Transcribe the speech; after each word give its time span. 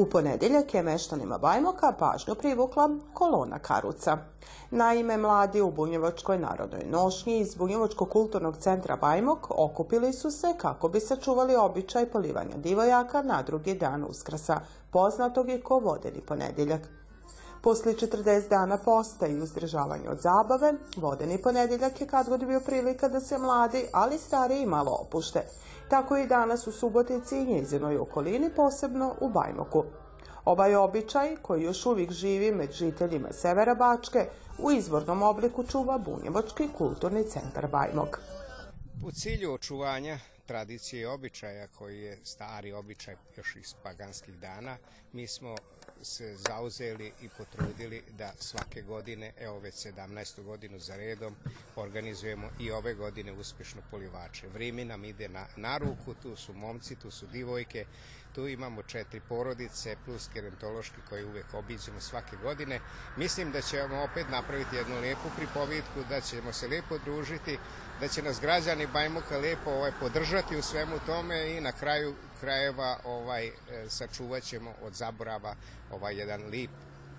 U 0.00 0.06
ponedeljak 0.06 0.74
je 0.74 0.82
meštanima 0.82 1.38
Bajmoka 1.38 1.92
pažnju 1.98 2.34
privukla 2.34 2.90
kolona 3.14 3.58
karuca. 3.58 4.18
Naime, 4.70 5.16
mladi 5.16 5.60
u 5.60 5.70
Bunjevačkoj 5.70 6.38
narodnoj 6.38 6.84
nošnji 6.90 7.38
iz 7.38 7.54
Bunjevačkog 7.54 8.08
kulturnog 8.08 8.56
centra 8.56 8.96
Bajmok 8.96 9.50
okupili 9.50 10.12
su 10.12 10.30
se 10.30 10.54
kako 10.58 10.88
bi 10.88 11.00
sačuvali 11.00 11.56
običaj 11.56 12.06
polivanja 12.06 12.56
divojaka 12.56 13.22
na 13.22 13.42
drugi 13.42 13.74
dan 13.74 14.04
uskrasa, 14.04 14.60
poznatog 14.90 15.48
je 15.48 15.60
ko 15.60 15.78
vodeni 15.78 16.20
ponedeljak. 16.20 16.99
Posle 17.62 17.92
40 17.92 18.48
dana 18.48 18.78
posta 18.78 19.26
i 19.26 19.38
uzdržavanja 19.38 20.10
od 20.10 20.20
zabave, 20.20 20.74
vodeni 20.96 21.42
ponedeljak 21.42 22.00
je 22.00 22.06
kad 22.06 22.28
god 22.28 22.46
bio 22.46 22.60
prilika 22.60 23.08
da 23.08 23.20
se 23.20 23.38
mladi, 23.38 23.86
ali 23.92 24.18
stariji 24.18 24.66
malo 24.66 24.90
opušte. 24.90 25.42
Tako 25.88 26.16
i 26.16 26.26
danas 26.26 26.66
u 26.66 26.72
Subotici 26.72 27.38
i 27.38 27.44
njezinoj 27.44 27.98
okolini, 27.98 28.50
posebno 28.56 29.14
u 29.20 29.28
Bajmoku. 29.28 29.84
Ovaj 30.44 30.74
običaj, 30.74 31.36
koji 31.42 31.62
još 31.62 31.86
uvijek 31.86 32.10
živi 32.10 32.52
među 32.52 32.72
žiteljima 32.72 33.32
Severa 33.32 33.74
Bačke, 33.74 34.26
u 34.58 34.70
izvornom 34.72 35.22
obliku 35.22 35.64
čuva 35.64 35.98
Bunjevački 35.98 36.68
kulturni 36.78 37.24
centar 37.24 37.66
Bajmok. 37.66 38.18
U 39.04 39.12
cilju 39.12 39.52
očuvanja 39.54 40.18
tradicije 40.46 41.02
i 41.02 41.06
običaja 41.06 41.68
koji 41.78 42.00
je 42.00 42.18
stari 42.24 42.72
običaj 42.72 43.16
još 43.36 43.56
iz 43.56 43.74
paganskih 43.82 44.34
dana, 44.34 44.76
mi 45.12 45.26
smo 45.28 45.54
se 46.02 46.36
zauzeli 46.36 47.12
i 47.22 47.28
potrudili 47.38 48.02
da 48.18 48.32
svake 48.38 48.82
godine, 48.82 49.32
evo 49.40 49.58
već 49.58 49.74
17. 49.74 50.42
godinu 50.42 50.78
za 50.78 50.96
redom, 50.96 51.36
organizujemo 51.76 52.48
i 52.60 52.70
ove 52.70 52.94
godine 52.94 53.32
uspešno 53.32 53.82
polivače. 53.90 54.48
Vrime 54.48 54.84
nam 54.84 55.04
ide 55.04 55.28
na, 55.28 55.46
na 55.56 55.78
ruku, 55.78 56.14
tu 56.22 56.36
su 56.36 56.52
momci, 56.52 56.96
tu 56.96 57.10
su 57.10 57.26
divojke, 57.26 57.84
tu 58.34 58.48
imamo 58.48 58.82
četiri 58.82 59.20
porodice 59.28 59.96
plus 60.04 60.28
gerontološki 60.34 61.00
koji 61.08 61.24
uvek 61.24 61.54
obiđemo 61.54 62.00
svake 62.00 62.36
godine. 62.42 62.80
Mislim 63.16 63.52
da 63.52 63.60
ćemo 63.60 64.02
opet 64.02 64.26
napraviti 64.30 64.76
jednu 64.76 65.00
lepu 65.00 65.28
pripovitku, 65.36 66.04
da 66.08 66.20
ćemo 66.20 66.52
se 66.52 66.68
lepo 66.68 66.98
družiti, 66.98 67.58
da 68.00 68.08
će 68.08 68.22
nas 68.22 68.40
građani 68.40 68.86
Bajmoka 68.86 69.38
lepo 69.38 69.70
ovaj, 69.70 69.92
podržati 70.00 70.56
u 70.56 70.62
svemu 70.62 70.98
tome 71.06 71.56
i 71.56 71.60
na 71.60 71.72
kraju 71.72 72.14
krajeva 72.40 72.98
ovaj, 73.04 73.46
e, 73.46 73.52
sačuvat 73.88 74.42
ćemo 74.42 74.74
od 74.82 74.94
zaborava 74.94 75.54
ovaj 75.90 76.16
jedan 76.16 76.42
lip 76.44 76.70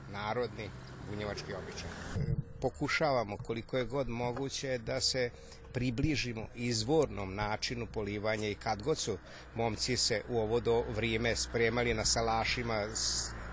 narodni 0.10 0.70
bunjevački 1.10 1.54
običaj. 1.54 1.90
E, 1.90 2.36
pokušavamo 2.62 3.38
koliko 3.38 3.78
je 3.78 3.86
god 3.86 4.10
moguće 4.10 4.78
da 4.78 5.02
se 5.02 5.30
približimo 5.74 6.48
izvornom 6.56 7.36
načinu 7.36 7.86
polivanja 7.86 8.48
i 8.48 8.56
kad 8.56 8.82
god 8.84 8.98
su 8.98 9.18
momci 9.56 9.98
se 9.98 10.22
u 10.30 10.40
ovo 10.40 10.60
do 10.60 10.84
vrijeme 10.96 11.36
spremali 11.36 11.94
na 11.94 12.06
salašima 12.06 12.88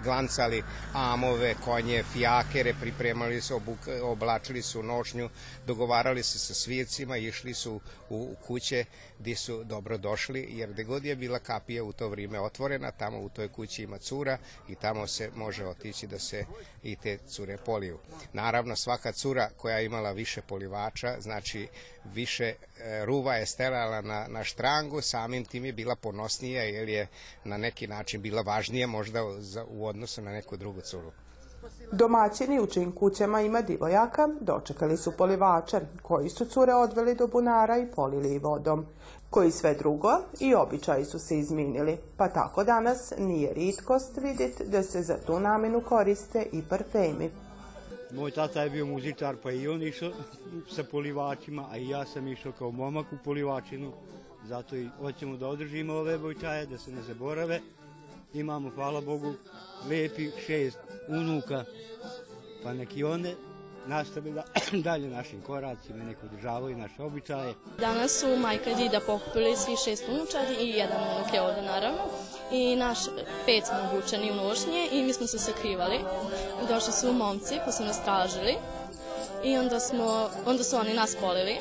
glancali 0.02 0.62
amove, 0.92 1.55
konje, 1.64 2.05
fijakere, 2.12 2.74
pripremali 2.80 3.41
obuk, 3.55 3.78
oblačili 4.02 4.62
su 4.62 4.83
nošnju, 4.83 5.30
dogovarali 5.66 6.22
se 6.22 6.39
sa 6.39 6.55
svircima, 6.55 7.16
išli 7.16 7.55
su 7.55 7.80
u 8.08 8.34
kuće 8.46 8.84
gdje 9.19 9.36
su 9.36 9.64
dobro 9.64 9.98
došli, 9.98 10.48
jer 10.50 10.72
gde 10.72 10.84
god 10.84 11.05
je 11.05 11.16
bila 11.16 11.38
kapija 11.38 11.84
u 11.84 11.92
to 11.92 12.08
vrijeme 12.08 12.41
otvorena, 12.41 12.90
tamo 12.90 13.18
u 13.18 13.29
toj 13.29 13.48
kući 13.48 13.83
ima 13.83 13.98
cura 13.98 14.39
i 14.68 14.74
tamo 14.74 15.06
se 15.06 15.30
može 15.34 15.67
otići 15.67 16.06
da 16.06 16.18
se 16.18 16.45
i 16.83 16.96
te 16.96 17.18
cure 17.28 17.57
poliju. 17.57 17.98
Naravno, 18.33 18.77
svaka 18.77 19.12
cura 19.12 19.51
koja 19.57 19.78
je 19.78 19.86
imala 19.86 20.12
više 20.12 20.42
polivača, 20.42 21.20
znači 21.20 21.68
više 22.05 22.45
e, 22.45 23.05
ruva 23.05 23.34
je 23.34 23.46
stelala 23.46 24.01
na, 24.01 24.27
na 24.28 24.45
štrangu, 24.45 25.01
samim 25.01 25.45
tim 25.45 25.64
je 25.64 25.73
bila 25.73 25.96
ponosnija 25.96 26.62
jer 26.62 26.89
je 26.89 27.07
na 27.45 27.57
neki 27.57 27.86
način 27.86 28.23
bila 28.23 28.42
važnija 28.42 28.86
možda 28.86 29.24
u 29.68 29.86
odnosu 29.86 30.23
na 30.23 30.30
neku 30.30 30.57
drugu 30.57 30.80
curu. 30.80 31.12
Domaćini 31.92 32.61
u 32.61 32.67
čijim 32.67 32.92
kućama 32.92 33.41
ima 33.41 33.63
divojaka 33.63 34.29
dočekali 34.41 34.96
su 34.96 35.13
polivače, 35.13 35.80
koji 36.02 36.29
su 36.29 36.45
cure 36.45 36.74
odveli 36.74 37.14
do 37.14 37.27
bunara 37.27 37.79
i 37.79 37.86
polili 37.86 38.39
vodom. 38.39 38.86
Koji 39.30 39.51
sve 39.51 39.74
drugo 39.74 40.08
i 40.41 40.55
običaji 40.55 41.05
su 41.05 41.19
se 41.19 41.39
izminili, 41.39 41.98
pa 42.17 42.29
tako 42.29 42.64
danas 42.64 43.13
nije 43.19 43.52
ritkost 43.55 44.17
vidjeti 44.17 44.64
da 44.64 44.83
se 44.83 45.02
za 45.02 45.17
tu 45.27 45.41
namenu 45.41 45.80
koriste 45.80 46.46
i 46.52 46.63
parfemi. 46.63 47.30
Moj 48.13 48.30
tata 48.30 48.63
je 48.63 48.70
bio 48.70 48.86
muzičar, 48.86 49.36
pa 49.42 49.51
i 49.51 49.69
on 49.69 49.83
išao 49.83 50.11
sa 50.70 50.85
polivačima, 50.85 51.67
a 51.70 51.77
i 51.77 51.89
ja 51.89 52.05
sam 52.05 52.29
išao 52.29 52.52
kao 52.52 52.70
momak 52.70 53.07
u 53.13 53.17
polivačinu. 53.25 53.92
Zato 54.45 54.77
i 54.77 54.89
hoćemo 55.01 55.36
da 55.36 55.48
održimo 55.48 55.95
ove 55.95 56.14
običaje, 56.14 56.67
da 56.67 56.79
se 56.79 56.92
ne 56.92 57.02
zaborave. 57.02 57.61
Imamo, 58.34 58.70
hvala 58.74 59.00
Bogu, 59.00 59.34
lepi 59.89 60.30
šest 60.46 60.78
unuka, 61.08 61.64
pa 62.62 62.72
neki 62.72 63.05
one 63.05 63.34
nastave 63.86 64.30
da, 64.30 64.44
dalje 64.89 65.11
našim 65.11 65.42
koracima, 65.42 66.05
neko 66.05 66.27
održavaju 66.27 66.77
naše 66.77 67.02
običaje. 67.02 67.55
Danas 67.78 68.20
su 68.20 68.36
majka 68.36 68.70
i 68.70 68.74
dida 68.74 69.00
pokupili 69.00 69.56
svi 69.56 69.77
šest 69.84 70.05
unučadi 70.08 70.55
i 70.61 70.68
jedan 70.68 70.98
unuk 71.16 71.34
je 71.34 71.42
ovde 71.42 71.62
naravno. 71.62 72.02
I 72.52 72.77
naš 72.77 72.98
pet 73.46 73.66
smo 73.66 73.77
obučeni 73.92 74.30
u 74.30 74.34
nošnje 74.34 74.89
i 74.92 75.02
mi 75.02 75.12
smo 75.12 75.27
se 75.27 75.39
sakrivali. 75.39 76.00
Došli 76.68 76.92
su 76.92 77.12
momci 77.12 77.55
pa 77.64 77.72
su 77.72 77.84
nas 77.84 78.05
tražili 78.05 78.55
i 79.45 79.58
onda, 79.58 79.80
smo, 79.80 80.30
onda 80.46 80.64
su 80.64 80.77
oni 80.77 80.95
nas 80.95 81.16
polili. 81.20 81.56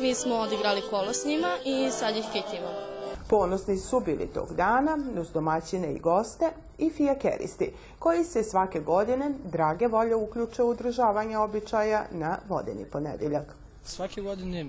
Mi 0.00 0.14
smo 0.14 0.34
odigrali 0.34 0.82
kolo 0.90 1.12
s 1.12 1.24
njima 1.24 1.56
i 1.64 1.90
sad 1.90 2.16
ih 2.16 2.24
kitimo. 2.32 2.89
Ponosni 3.30 3.76
su 3.78 4.00
bili 4.00 4.26
tog 4.34 4.54
dana 4.54 4.98
uz 5.20 5.30
domaćine 5.30 5.94
i 5.94 5.98
goste 5.98 6.50
i 6.78 6.90
fijakeristi, 6.90 7.72
koji 7.98 8.24
se 8.24 8.42
svake 8.42 8.80
godine 8.80 9.32
drage 9.44 9.86
volje 9.86 10.14
uključe 10.14 10.62
u 10.62 10.68
održavanje 10.68 11.38
običaja 11.38 12.04
na 12.10 12.38
vodeni 12.48 12.84
ponedeljak. 12.84 13.54
Svake 13.84 14.20
godine 14.20 14.66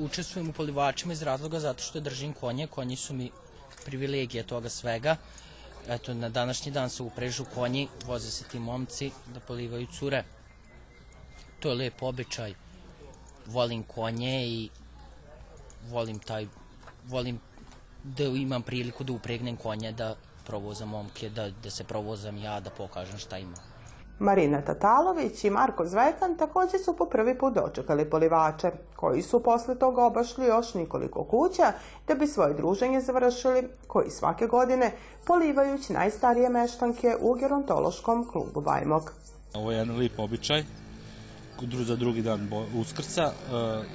učestvujem 0.00 0.50
u 0.50 0.52
polivačima 0.52 1.12
iz 1.12 1.22
razloga 1.22 1.60
zato 1.60 1.82
što 1.82 2.00
držim 2.00 2.32
konje. 2.32 2.66
Konji 2.66 2.96
su 2.96 3.14
mi 3.14 3.30
privilegija 3.84 4.44
toga 4.44 4.68
svega. 4.68 5.16
Eto, 5.88 6.14
na 6.14 6.28
današnji 6.28 6.72
dan 6.72 6.90
se 6.90 7.02
uprežu 7.02 7.44
konji, 7.54 7.88
voze 8.06 8.30
se 8.30 8.44
ti 8.44 8.58
momci 8.58 9.10
da 9.34 9.40
polivaju 9.40 9.86
cure. 9.98 10.24
To 11.60 11.68
je 11.68 11.74
lep 11.74 12.02
običaj. 12.02 12.54
Volim 13.46 13.82
konje 13.82 14.46
i 14.46 14.68
volim 15.88 16.18
taj 16.18 16.46
volim 17.08 17.40
da 18.04 18.24
imam 18.24 18.62
priliku 18.62 19.04
da 19.04 19.12
upregnem 19.12 19.56
konje, 19.56 19.92
da 19.92 20.14
provozam 20.46 20.88
momke, 20.88 21.28
da, 21.28 21.50
da 21.62 21.70
se 21.70 21.84
provozam 21.84 22.36
ja, 22.36 22.60
da 22.60 22.70
pokažem 22.70 23.18
šta 23.18 23.38
ima. 23.38 23.56
Marina 24.18 24.60
Tatalović 24.60 25.44
i 25.44 25.50
Marko 25.50 25.86
Zvetan 25.86 26.36
također 26.38 26.80
su 26.84 26.96
po 26.96 27.04
prvi 27.04 27.38
put 27.38 27.54
dočekali 27.54 28.10
polivače, 28.10 28.70
koji 28.96 29.22
su 29.22 29.42
posle 29.42 29.78
toga 29.78 30.04
obašli 30.04 30.46
još 30.46 30.74
nekoliko 30.74 31.24
kuća 31.24 31.72
da 32.08 32.14
bi 32.14 32.26
svoje 32.26 32.54
druženje 32.54 33.00
završili, 33.00 33.68
koji 33.86 34.10
svake 34.10 34.46
godine 34.46 34.92
polivajući 35.26 35.92
najstarije 35.92 36.48
meštanke 36.48 37.16
u 37.20 37.34
gerontološkom 37.34 38.28
klubu 38.28 38.60
Bajmok. 38.60 39.12
Ovo 39.54 39.70
je 39.70 39.78
jedan 39.78 39.96
lip 39.96 40.18
običaj. 40.18 40.64
Za 41.86 41.96
drugi 41.96 42.22
dan 42.22 42.48
uskrca 42.80 43.32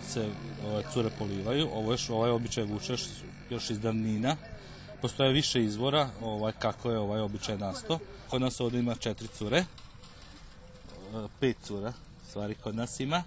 se 0.07 0.29
cure 0.93 1.09
polivaju. 1.19 1.67
Ovo 1.73 1.91
je, 1.91 1.97
ovaj 2.09 2.31
običaj 2.31 2.63
vuče 2.63 2.95
još 3.49 3.69
iz 3.69 3.79
davnina. 3.79 4.35
Postoje 5.01 5.33
više 5.33 5.63
izvora 5.63 6.09
ovaj, 6.21 6.51
kako 6.59 6.91
je 6.91 6.97
ovaj 6.97 7.19
običaj 7.19 7.57
nasto. 7.57 7.99
Kod 8.29 8.41
nas 8.41 8.59
ovde 8.59 8.79
ima 8.79 8.95
četiri 8.95 9.27
cure, 9.27 9.65
pet 11.39 11.57
cura, 11.63 11.93
stvari 12.29 12.55
kod 12.55 12.75
nas 12.75 12.99
ima. 12.99 13.23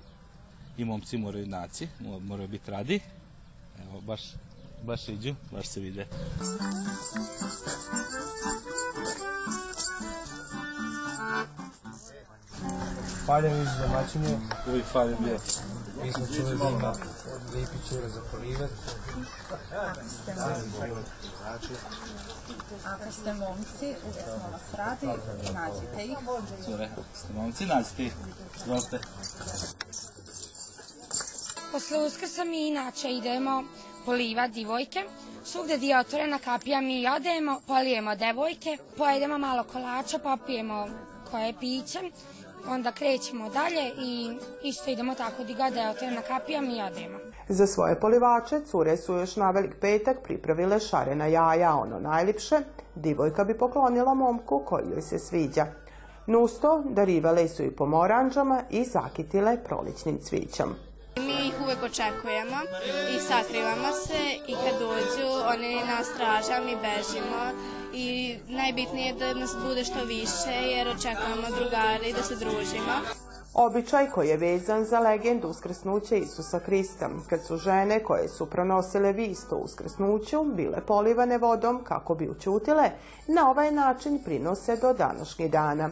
I 0.77 0.85
momci 0.85 1.19
moraju 1.19 1.47
naci, 1.47 1.89
moraju 2.21 2.49
biti 2.49 2.71
radi. 2.71 3.01
Evo, 3.83 4.01
baš, 4.01 4.21
baš 4.83 5.09
iđu, 5.09 5.35
baš 5.53 5.67
se 5.67 5.81
vide. 5.81 6.07
Faljem 13.27 13.63
iz 13.63 13.69
domaćine. 13.83 14.39
Uvijek 14.69 14.87
faljem 14.87 15.17
bio. 15.25 15.39
Mi 16.05 16.13
smo 16.13 16.27
čuli 16.27 16.59
da 16.59 16.69
ima 16.69 16.93
lipi 17.55 17.89
cure 17.89 18.09
za 18.09 18.21
polivet. 18.33 18.71
Ako 22.85 23.13
ste 23.13 23.33
momci, 23.35 23.87
uvek 24.05 24.25
smo 24.25 24.49
vas 24.53 24.75
radi, 24.75 25.07
nađite 25.55 26.05
ih. 26.05 26.17
Cure, 26.65 26.89
ste 27.15 27.33
momci, 27.33 27.67
nađite 27.67 28.05
ih. 28.05 28.13
Izvolite. 28.57 28.99
Posle 31.73 31.99
uskrsa 32.07 32.45
mi 32.45 32.69
inače 32.69 33.13
idemo 33.13 33.65
polivat 34.05 34.51
divojke. 34.51 35.05
Svugde 35.45 35.77
gdje 35.77 35.87
je 35.87 35.99
otvorena 35.99 36.39
kapija 36.39 36.81
mi 36.81 37.09
odemo, 37.09 37.61
polijemo 37.67 38.17
devojke, 38.17 38.79
pojedemo 38.97 39.39
malo 39.39 39.65
kolača, 39.65 40.19
popijemo 40.19 40.89
koje 41.31 41.55
piće 41.61 42.11
onda 42.69 42.93
krećemo 42.93 43.51
dalje 43.51 43.93
i 44.03 44.31
isto 44.63 44.91
idemo 44.91 45.15
tako 45.15 45.45
di 45.45 45.55
god 45.55 45.77
je 45.77 45.89
otvorena 45.89 46.23
kapija, 46.23 46.61
mi 46.61 46.83
odemo. 46.83 47.19
Za 47.49 47.67
svoje 47.67 48.01
polivače 48.01 48.61
cure 48.61 48.97
su 48.97 49.15
još 49.15 49.37
na 49.37 49.51
velik 49.51 49.77
petak 49.81 50.17
pripravile 50.25 50.81
šarena 50.81 51.27
jaja, 51.27 51.75
ono 51.77 51.99
najlipše, 51.99 52.57
divojka 52.95 53.45
bi 53.45 53.59
poklonila 53.59 54.15
momku 54.15 54.63
koji 54.67 54.91
joj 54.91 55.03
se 55.03 55.19
sviđa. 55.19 55.67
Nusto 56.27 56.83
darivale 56.85 57.49
su 57.49 57.63
i 57.63 57.71
pomoranđama 57.71 58.63
i 58.71 58.85
zakitile 58.85 59.57
proličnim 59.65 60.19
cvićom. 60.19 60.75
Mi 61.17 61.49
ih 61.49 61.55
uvek 61.65 61.83
očekujemo 61.83 62.59
i 63.17 63.21
sakrivamo 63.21 63.93
se 64.07 64.21
i 64.47 64.55
kad 64.55 64.81
dođu 64.81 65.29
oni 65.55 65.75
nas 65.75 66.09
traže, 66.17 66.65
mi 66.65 66.77
bežimo 66.77 67.43
i 67.93 68.37
najbitnije 68.49 69.07
je 69.07 69.15
da 69.15 69.35
nas 69.35 69.57
bude 69.69 69.85
što 69.85 70.05
više 70.05 70.55
jer 70.75 70.89
očekujemo 70.89 71.49
drugare 71.59 72.09
i 72.09 72.13
da 72.13 72.23
se 72.23 72.37
družimo. 72.37 72.95
Običaj 73.55 74.11
koji 74.11 74.29
je 74.29 74.37
vezan 74.37 74.85
za 74.85 74.99
legendu 74.99 75.49
uskrsnuća 75.49 76.17
Isusa 76.17 76.61
Krista, 76.61 77.09
kad 77.29 77.45
su 77.47 77.57
žene 77.57 78.03
koje 78.03 78.29
su 78.29 78.47
pronosile 78.47 79.13
visto 79.13 79.57
uskrsnuću 79.57 80.45
bile 80.45 80.81
polivane 80.87 81.39
vodom 81.39 81.81
kako 81.85 82.15
bi 82.15 82.29
učutile, 82.29 82.91
na 83.27 83.51
ovaj 83.51 83.71
način 83.71 84.19
prinose 84.25 84.77
do 84.77 84.93
današnjeg 84.93 85.51
dana. 85.51 85.91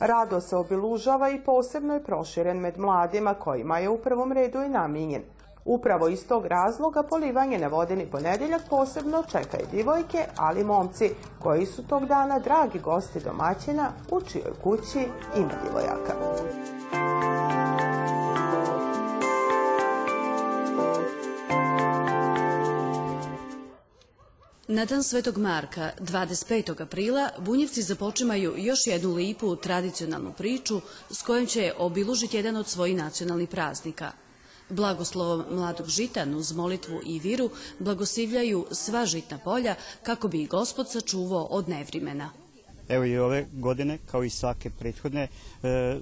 Rado 0.00 0.40
se 0.40 0.56
obilužava 0.56 1.30
i 1.30 1.40
posebno 1.40 1.94
je 1.94 2.04
proširen 2.04 2.58
med 2.58 2.78
mladima 2.78 3.34
kojima 3.34 3.78
je 3.78 3.88
u 3.88 3.98
prvom 3.98 4.32
redu 4.32 4.62
i 4.62 4.68
namijenjen. 4.68 5.22
Upravo 5.64 6.08
iz 6.08 6.26
tog 6.28 6.46
razloga 6.46 7.02
polivanje 7.02 7.58
na 7.58 7.68
vodeni 7.68 8.06
ponedeljak 8.06 8.62
posebno 8.70 9.22
čeka 9.22 9.58
i 9.58 9.76
divojke, 9.76 10.24
ali 10.36 10.64
momci 10.64 11.10
koji 11.42 11.66
su 11.66 11.86
tog 11.86 12.06
dana 12.06 12.38
dragi 12.38 12.78
gosti 12.78 13.20
domaćina 13.20 13.90
u 14.10 14.20
čijoj 14.20 14.52
kući 14.62 15.08
ima 15.36 15.52
divojaka. 15.64 16.14
Na 24.78 24.84
dan 24.84 25.02
Svetog 25.02 25.38
Marka, 25.38 25.90
25. 26.00 26.82
aprila, 26.82 27.30
bunjevci 27.38 27.82
započimaju 27.82 28.54
još 28.56 28.86
jednu 28.86 29.14
lipu 29.14 29.56
tradicionalnu 29.56 30.32
priču 30.32 30.80
s 31.10 31.22
kojom 31.22 31.46
će 31.46 31.72
obilužiti 31.78 32.36
jedan 32.36 32.56
od 32.56 32.68
svojih 32.68 32.96
nacionalnih 32.96 33.48
praznika. 33.48 34.12
Blagoslovom 34.68 35.44
mladog 35.50 35.88
žitan 35.88 36.34
uz 36.34 36.52
molitvu 36.52 37.00
i 37.06 37.18
viru 37.18 37.50
blagosivljaju 37.78 38.66
sva 38.72 39.06
žitna 39.06 39.38
polja 39.38 39.74
kako 40.02 40.28
bi 40.28 40.46
gospod 40.46 40.90
sačuvao 40.90 41.44
od 41.44 41.68
nevrimena. 41.68 42.30
Evo 42.88 43.04
i 43.04 43.18
ove 43.18 43.46
godine, 43.52 43.98
kao 44.10 44.24
i 44.24 44.30
svake 44.30 44.70
prethodne, 44.70 45.28
e, 45.62 45.98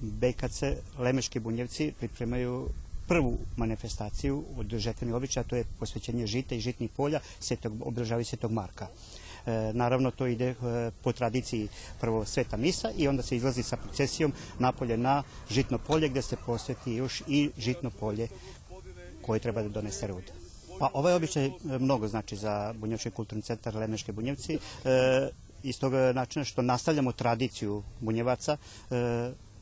BKC 0.00 0.62
Lemeški 0.98 1.40
bunjevci 1.40 1.92
pripremaju 1.98 2.68
prvu 3.08 3.38
manifestaciju 3.56 4.44
od 4.56 4.66
žetvenih 4.66 5.14
običaja, 5.14 5.44
to 5.44 5.56
je 5.56 5.64
posvećenje 5.78 6.26
žita 6.26 6.54
i 6.54 6.60
žitnih 6.60 6.90
polja, 6.96 7.20
obržavaju 7.80 8.24
Svetog 8.24 8.52
Marka. 8.52 8.88
E, 9.46 9.72
naravno, 9.72 10.10
to 10.10 10.26
ide 10.26 10.48
e, 10.48 10.54
po 11.02 11.12
tradiciji 11.12 11.68
prvo 12.00 12.24
sveta 12.24 12.56
misa 12.56 12.90
i 12.96 13.08
onda 13.08 13.22
se 13.22 13.36
izlazi 13.36 13.62
sa 13.62 13.76
procesijom 13.76 14.32
napolje 14.58 14.96
na 14.96 15.22
žitno 15.50 15.78
polje 15.78 16.08
gde 16.08 16.22
se 16.22 16.36
posveti 16.46 16.92
još 16.92 17.22
i 17.28 17.50
žitno 17.58 17.90
polje 17.90 18.28
koje 19.22 19.40
treba 19.40 19.62
da 19.62 19.68
donese 19.68 20.06
rud. 20.06 20.24
Pa 20.78 20.90
ovaj 20.94 21.14
običaj 21.14 21.46
e, 21.46 21.52
mnogo 21.78 22.08
znači 22.08 22.36
za 22.36 22.74
Bunjevčki 22.76 23.10
kulturni 23.10 23.42
centar 23.42 23.76
Lemeške 23.76 24.12
Bunjevci. 24.12 24.58
Iz 25.62 25.78
toga 25.80 26.12
načina 26.12 26.44
što 26.44 26.62
nastavljamo 26.62 27.12
tradiciju 27.12 27.82
bunjevaca, 28.00 28.56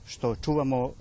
što 0.06 0.36
čuvamo 0.36 0.86
e, 0.86 0.92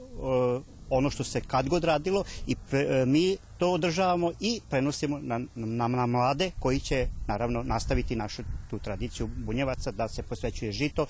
ono 0.89 1.09
što 1.09 1.24
se 1.24 1.42
kad 1.42 1.69
god 1.69 1.83
radilo 1.83 2.24
i 2.48 2.56
pre, 2.56 2.80
e, 2.80 3.06
mi 3.06 3.38
to 3.57 3.71
održavamo 3.71 4.31
i 4.39 4.62
prenosimo 4.69 5.19
na, 5.19 5.39
na, 5.56 5.88
na 5.88 6.06
mlade 6.06 6.51
koji 6.59 6.80
će 6.80 7.07
naravno 7.27 7.63
nastaviti 7.63 8.15
našu 8.15 8.44
tu 8.69 8.80
tradiciju 8.80 9.27
bunjevaca 9.27 9.92
da 9.92 10.07
se 10.07 10.24
posvećuje 10.24 10.71
žito 10.71 11.06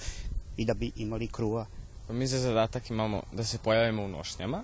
i 0.57 0.65
da 0.65 0.73
bi 0.73 0.91
imali 0.95 1.27
kruva. 1.27 1.65
Mi 2.09 2.27
za 2.27 2.39
zadatak 2.39 2.89
imamo 2.89 3.23
da 3.31 3.43
se 3.43 3.57
pojavimo 3.57 4.03
u 4.03 4.07
nošnjama, 4.07 4.63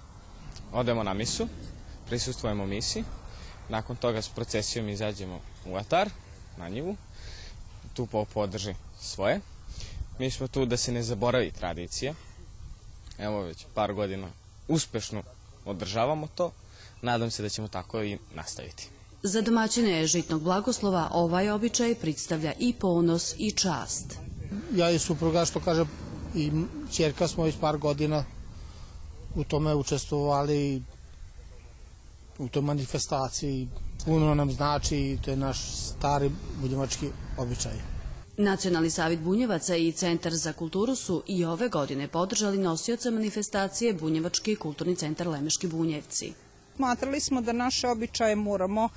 odemo 0.73 1.03
na 1.03 1.13
misu, 1.13 1.47
prisustvujemo 2.07 2.65
misi, 2.65 3.03
nakon 3.69 3.95
toga 3.95 4.21
s 4.21 4.29
procesijom 4.29 4.89
izađemo 4.89 5.39
u 5.65 5.75
atar, 5.75 6.09
na 6.57 6.69
njivu, 6.69 6.95
tu 7.93 8.05
pop 8.05 8.29
podrži 8.33 8.73
svoje. 8.99 9.39
Mi 10.19 10.31
smo 10.31 10.47
tu 10.47 10.65
da 10.65 10.77
se 10.77 10.91
ne 10.91 11.03
zaboravi 11.03 11.51
tradicija. 11.51 12.13
Evo 13.17 13.41
već 13.41 13.65
par 13.73 13.93
godina 13.93 14.27
uspešno 14.67 15.23
održavamo 15.65 16.27
to. 16.35 16.51
Nadam 17.01 17.31
se 17.31 17.43
da 17.43 17.49
ćemo 17.49 17.67
tako 17.67 18.03
i 18.03 18.17
nastaviti. 18.35 18.89
Za 19.23 19.41
domaćine 19.41 20.07
žitnog 20.07 20.41
blagoslova 20.41 21.09
ovaj 21.13 21.49
običaj 21.49 21.95
predstavlja 21.95 22.53
i 22.59 22.73
ponos 22.73 23.35
i 23.37 23.51
čast. 23.51 24.17
Ja 24.75 24.89
i 24.89 24.99
supruga, 24.99 25.45
što 25.45 25.59
kaže, 25.59 25.85
i 26.35 26.51
čerka 26.91 27.27
smo 27.27 27.43
već 27.43 27.55
par 27.61 27.77
godina 27.77 28.23
u 29.35 29.43
tome 29.43 29.75
učestvovali 29.75 30.83
u 32.37 32.47
toj 32.47 32.61
manifestaciji. 32.61 33.67
Puno 34.05 34.35
nam 34.35 34.51
znači 34.51 34.97
i 34.97 35.17
to 35.25 35.31
je 35.31 35.37
naš 35.37 35.59
stari 35.75 36.31
budjevački 36.61 37.09
običaj. 37.37 37.96
Nacionalni 38.39 38.89
savjet 38.89 39.19
Bunjevaca 39.19 39.75
i 39.75 39.91
Centar 39.91 40.33
za 40.33 40.53
kulturu 40.53 40.95
su 40.95 41.23
i 41.27 41.45
ove 41.45 41.69
godine 41.69 42.07
podržali 42.07 42.57
nosioca 42.57 43.11
manifestacije 43.11 43.93
Bunjevački 43.93 44.55
kulturni 44.55 44.95
centar 44.95 45.27
Lemeški 45.27 45.67
Bunjevci. 45.67 46.33
Smatrali 46.75 47.19
smo 47.19 47.41
da 47.41 47.51
naše 47.51 47.87
običaje 47.87 48.35
moramo 48.35 48.85
e, 48.85 48.89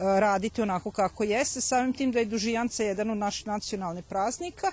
raditi 0.00 0.62
onako 0.62 0.90
kako 0.90 1.24
jeste, 1.24 1.60
samim 1.60 1.92
tim 1.92 2.12
da 2.12 2.18
je 2.18 2.24
Dužijanca 2.24 2.82
jedan 2.82 3.10
od 3.10 3.16
naših 3.16 3.46
nacionalnih 3.46 4.04
praznika. 4.04 4.66
E, 4.66 4.72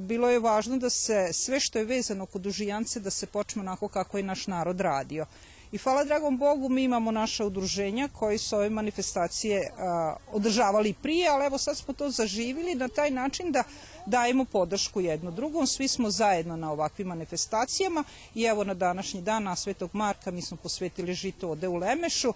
bilo 0.00 0.30
je 0.30 0.38
važno 0.38 0.76
da 0.76 0.90
se 0.90 1.28
sve 1.32 1.60
što 1.60 1.78
je 1.78 1.84
vezano 1.84 2.26
kod 2.26 2.42
Dužijance 2.42 3.00
da 3.00 3.10
se 3.10 3.26
počne 3.26 3.60
onako 3.60 3.88
kako 3.88 4.16
je 4.16 4.24
naš 4.24 4.46
narod 4.46 4.80
radio. 4.80 5.26
I 5.72 5.78
hvala 5.78 6.04
dragom 6.04 6.38
Bogu 6.38 6.68
mi 6.68 6.84
imamo 6.84 7.10
naša 7.10 7.46
udruženja 7.46 8.08
koji 8.18 8.38
su 8.38 8.56
ove 8.56 8.70
manifestacije 8.70 9.72
održavali 10.32 10.92
prije, 10.92 11.28
ali 11.28 11.46
evo 11.46 11.58
sad 11.58 11.76
smo 11.76 11.94
to 11.94 12.10
zaživili 12.10 12.74
na 12.74 12.88
taj 12.88 13.10
način 13.10 13.52
da 13.52 13.62
dajemo 14.06 14.44
podršku 14.44 15.00
jedno 15.00 15.30
drugom. 15.30 15.66
Svi 15.66 15.88
smo 15.88 16.10
zajedno 16.10 16.56
na 16.56 16.72
ovakvim 16.72 17.08
manifestacijama 17.08 18.04
i 18.34 18.44
evo 18.44 18.64
na 18.64 18.74
današnji 18.74 19.22
dan 19.22 19.42
na 19.42 19.56
Svetog 19.56 19.90
Marka 19.92 20.30
mi 20.30 20.42
smo 20.42 20.56
posvetili 20.56 21.14
žito 21.14 21.50
ode 21.50 21.68
u 21.68 21.76
Lemešu. 21.76 22.32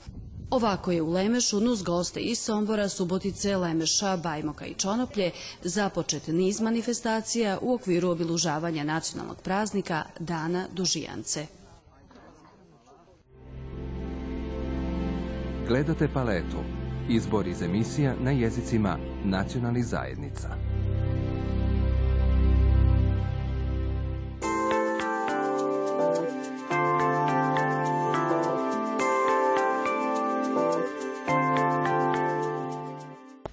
Ovako 0.50 0.92
je 0.92 1.02
u 1.02 1.10
Lemešu 1.10 1.60
nuz 1.60 1.82
goste 1.82 2.20
iz 2.20 2.38
Sombora, 2.38 2.88
Subotice, 2.88 3.56
Lemeša, 3.56 4.16
Bajmoka 4.16 4.66
i 4.66 4.74
Čonoplje 4.74 5.30
započet 5.62 6.26
niz 6.26 6.60
manifestacija 6.60 7.58
u 7.62 7.74
okviru 7.74 8.10
obilužavanja 8.10 8.84
nacionalnog 8.84 9.40
praznika 9.42 10.02
Dana 10.18 10.68
Dužijance. 10.72 11.46
Gledate 15.68 16.08
paletu. 16.14 16.56
Izbor 17.08 17.46
iz 17.46 17.62
emisija 17.62 18.14
na 18.20 18.30
jezicima 18.30 18.96
nacionalnih 19.24 19.84
zajednica. 19.84 20.48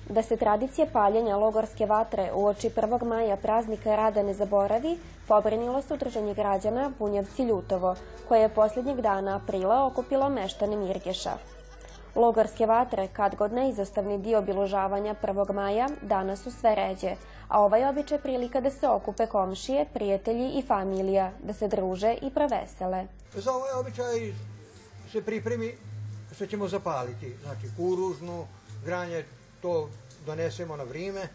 Da 0.09 0.21
se 0.21 0.37
tradicija 0.37 0.87
paljenja 0.93 1.37
logorske 1.37 1.85
vatre 1.85 2.31
u 2.35 2.45
oči 2.45 2.69
1. 2.69 3.05
maja 3.05 3.35
praznika 3.35 3.95
rada 3.95 4.23
ne 4.23 4.33
zaboravi, 4.33 4.97
pobrinilo 5.27 5.81
se 5.81 5.93
udruženje 5.93 6.33
građana 6.33 6.91
Bunjevci 6.99 7.43
Ljutovo, 7.43 7.95
koje 8.27 8.41
je 8.41 8.49
posljednjeg 8.49 9.01
dana 9.01 9.35
aprila 9.35 9.85
okupilo 9.85 10.29
meštane 10.29 10.75
Mirgeša. 10.75 11.60
Logorske 12.15 12.65
vatre, 12.65 13.07
kad 13.07 13.35
god 13.35 13.53
neizostavni 13.53 14.17
dio 14.17 14.39
obilužavanja 14.39 15.15
1. 15.21 15.53
maja, 15.53 15.89
danas 16.01 16.43
su 16.43 16.51
sve 16.51 16.75
ređe, 16.75 17.15
a 17.47 17.61
ovaj 17.61 17.85
običaj 17.85 18.19
prilika 18.19 18.61
da 18.61 18.71
se 18.71 18.87
okupe 18.87 19.27
komšije, 19.27 19.85
prijatelji 19.93 20.49
i 20.49 20.63
familija, 20.67 21.31
da 21.43 21.53
se 21.53 21.67
druže 21.67 22.15
i 22.21 22.29
provesele. 22.29 23.07
Za 23.33 23.51
ovaj 23.51 23.71
običaj 23.79 24.33
se 25.11 25.21
pripremi 25.21 25.75
što 26.35 26.45
ćemo 26.45 26.67
zapaliti, 26.67 27.35
znači 27.43 27.67
kuružnu, 27.77 28.45
granje, 28.85 29.23
to 29.61 29.89
donesemo 30.25 30.75
na 30.75 30.83
vrijeme 30.83 31.27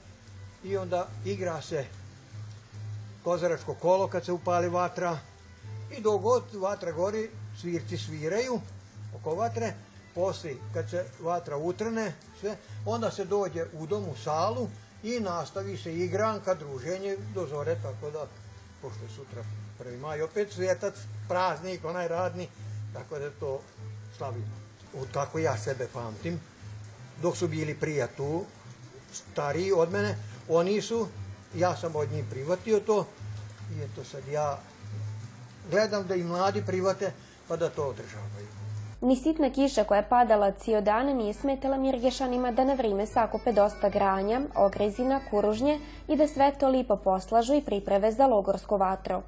i 0.64 0.76
onda 0.76 1.06
igra 1.24 1.60
se 1.62 1.84
kozaračko 3.24 3.74
kolo 3.74 4.08
kad 4.08 4.24
se 4.24 4.32
upali 4.32 4.68
vatra 4.68 5.18
i 5.98 6.00
dok 6.00 6.22
god 6.22 6.42
vatra 6.54 6.92
gori, 6.92 7.30
svirci 7.60 7.98
sviraju 7.98 8.60
oko 9.16 9.34
vatre, 9.34 9.74
posle 10.16 10.50
kad 10.74 10.90
se 10.90 11.04
vatra 11.20 11.56
utrne, 11.56 12.12
sve, 12.40 12.56
onda 12.86 13.10
se 13.10 13.24
dođe 13.24 13.66
u 13.72 13.86
dom 13.86 14.08
u 14.08 14.16
salu 14.16 14.68
i 15.02 15.20
nastavi 15.20 15.76
se 15.76 15.94
igranka, 15.94 16.54
druženje 16.54 17.16
do 17.34 17.46
zore, 17.46 17.76
tako 17.82 18.10
da, 18.10 18.26
pošto 18.82 19.02
je 19.04 19.10
sutra 19.16 19.44
1. 19.80 20.00
maj 20.00 20.22
opet 20.22 20.52
svetac, 20.52 20.94
praznik, 21.28 21.84
onaj 21.84 22.08
radni, 22.08 22.48
tako 22.92 23.18
da 23.18 23.30
to 23.30 23.60
slavimo. 24.16 24.56
U, 24.94 25.06
tako 25.12 25.38
ja 25.38 25.56
sebe 25.58 25.88
pamtim. 25.92 26.40
Dok 27.22 27.36
su 27.36 27.48
bili 27.48 27.74
prija 27.74 28.06
tu, 28.06 28.44
stariji 29.12 29.72
od 29.72 29.92
mene, 29.92 30.16
oni 30.48 30.82
su, 30.82 31.08
ja 31.54 31.76
sam 31.76 31.96
od 31.96 32.12
njih 32.12 32.24
privatio 32.30 32.80
to 32.80 33.06
i 33.74 33.82
eto 33.82 34.04
sad 34.04 34.28
ja 34.28 34.58
gledam 35.70 36.06
da 36.06 36.14
i 36.14 36.24
mladi 36.24 36.62
private 36.66 37.12
pa 37.48 37.56
da 37.56 37.68
to 37.68 37.88
održavaju. 37.88 38.55
Ni 39.06 39.16
sitna 39.16 39.50
kiša 39.50 39.84
koja 39.84 39.98
je 39.98 40.08
padala 40.08 40.50
cijel 40.50 40.82
dan 40.82 41.16
nije 41.16 41.34
smetala 41.34 41.76
Mirgešanima 41.76 42.50
da 42.50 42.64
na 42.64 42.74
vrijeme 42.74 43.06
sakupe 43.06 43.52
dosta 43.52 43.88
granja, 43.88 44.40
ogrezina, 44.54 45.20
kuružnje 45.30 45.80
i 46.08 46.16
da 46.16 46.28
sve 46.28 46.52
to 46.60 46.68
lipo 46.68 46.96
poslažu 46.96 47.54
i 47.54 47.62
pripreve 47.62 48.12
za 48.12 48.26
logorsku 48.26 48.76
vatru. 48.76 49.22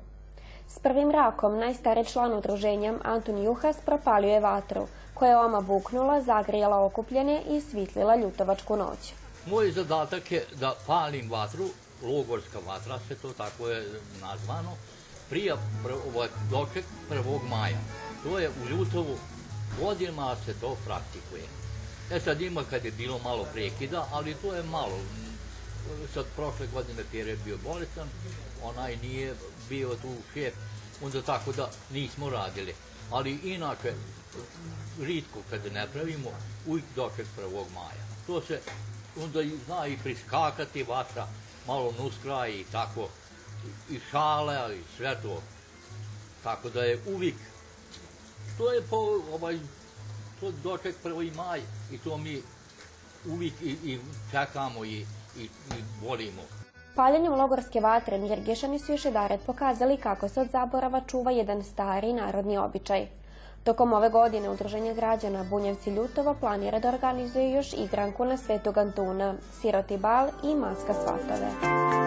S 0.68 0.78
prvim 0.78 1.10
rakom 1.10 1.58
najstari 1.58 2.04
član 2.04 2.32
udruženja 2.32 2.94
Antoni 3.04 3.44
Juhas 3.44 3.76
propalio 3.86 4.30
je 4.30 4.40
vatru, 4.40 4.86
koja 5.14 5.30
je 5.30 5.44
oma 5.44 5.60
buknula, 5.60 6.22
zagrijala 6.22 6.84
okupljene 6.84 7.42
i 7.50 7.60
svitlila 7.60 8.16
ljutovačku 8.16 8.76
noć. 8.76 9.12
Moj 9.46 9.70
zadatak 9.70 10.32
je 10.32 10.44
da 10.60 10.74
palim 10.86 11.30
vatru, 11.30 11.64
logorska 12.02 12.58
vatra 12.66 12.98
se 13.08 13.14
to 13.14 13.32
tako 13.32 13.68
je 13.68 13.86
nazvano, 14.20 14.70
ovaj 16.12 16.28
doček 16.50 16.84
1. 17.10 17.38
maja. 17.50 17.78
To 18.22 18.38
je 18.38 18.48
u 18.48 18.68
Ljutovu 18.70 19.16
godinama 19.80 20.36
se 20.46 20.54
to 20.60 20.76
praktikuje. 20.84 21.42
E 22.10 22.20
sad 22.20 22.40
ima 22.40 22.64
kad 22.70 22.84
je 22.84 22.90
bilo 22.90 23.18
malo 23.18 23.46
prekida, 23.52 24.08
ali 24.12 24.34
to 24.34 24.54
je 24.54 24.62
malo. 24.62 24.98
Sad 26.14 26.24
prošle 26.36 26.66
godine 26.66 27.02
Pjer 27.10 27.28
je 27.28 27.36
bio 27.44 27.58
bolestan, 27.64 28.08
onaj 28.62 28.96
nije 28.96 29.34
bio 29.68 29.88
tu 29.88 30.14
šef, 30.34 30.54
onda 31.02 31.22
tako 31.22 31.52
da 31.52 31.70
nismo 31.90 32.30
radili. 32.30 32.74
Ali 33.10 33.38
inače, 33.44 33.94
ritko 35.00 35.38
kad 35.50 35.72
ne 35.72 35.86
pravimo, 35.92 36.30
uvijek 36.66 36.84
doček 36.96 37.26
1. 37.38 37.64
maja. 37.74 38.04
To 38.26 38.42
se 38.42 38.60
onda 39.22 39.40
zna 39.66 39.86
i 39.86 39.96
priskakati 40.02 40.82
vatra, 40.82 41.26
malo 41.66 41.94
nuskra 41.98 42.48
i 42.48 42.64
tako, 42.72 43.08
i 43.90 44.00
šale, 44.10 44.76
i 44.76 44.82
sve 44.96 45.18
to. 45.22 45.42
Tako 46.42 46.70
da 46.70 46.82
je 46.82 47.02
uvijek, 47.06 47.34
to 48.58 48.72
je 48.72 48.82
po, 48.90 48.96
ovaj, 49.34 49.58
to 50.40 50.52
doček 50.62 50.94
1. 51.04 51.36
maj 51.36 51.60
i 51.92 51.98
to 51.98 52.16
mi 52.16 52.42
uvijek 53.26 53.54
i, 53.62 53.76
i 53.84 53.98
čekamo 54.30 54.84
i, 54.84 55.06
i, 55.38 55.42
i 55.44 55.48
volimo. 56.02 56.42
Paljenjem 56.94 57.32
logorske 57.32 57.80
vatre 57.80 58.18
Mirgešani 58.18 58.78
su 58.78 58.92
još 58.92 59.04
jedared 59.04 59.40
pokazali 59.46 59.96
kako 59.96 60.28
se 60.28 60.40
od 60.40 60.50
zaborava 60.50 61.00
čuva 61.06 61.30
jedan 61.30 61.64
stari 61.64 62.12
narodni 62.12 62.58
običaj. 62.58 63.06
Tokom 63.64 63.92
ove 63.92 64.08
godine 64.08 64.50
Udruženje 64.50 64.94
građana 64.94 65.44
Bunjevci 65.50 65.90
Ljutovo 65.90 66.34
planira 66.40 66.78
da 66.78 66.88
organizuje 66.88 67.52
još 67.52 67.72
igranku 67.72 68.24
na 68.24 68.36
Svetog 68.36 68.78
Antuna, 68.78 69.34
Siroti 69.60 69.96
bal 69.96 70.28
i 70.44 70.54
Maska 70.54 70.94
svatove. 70.94 71.97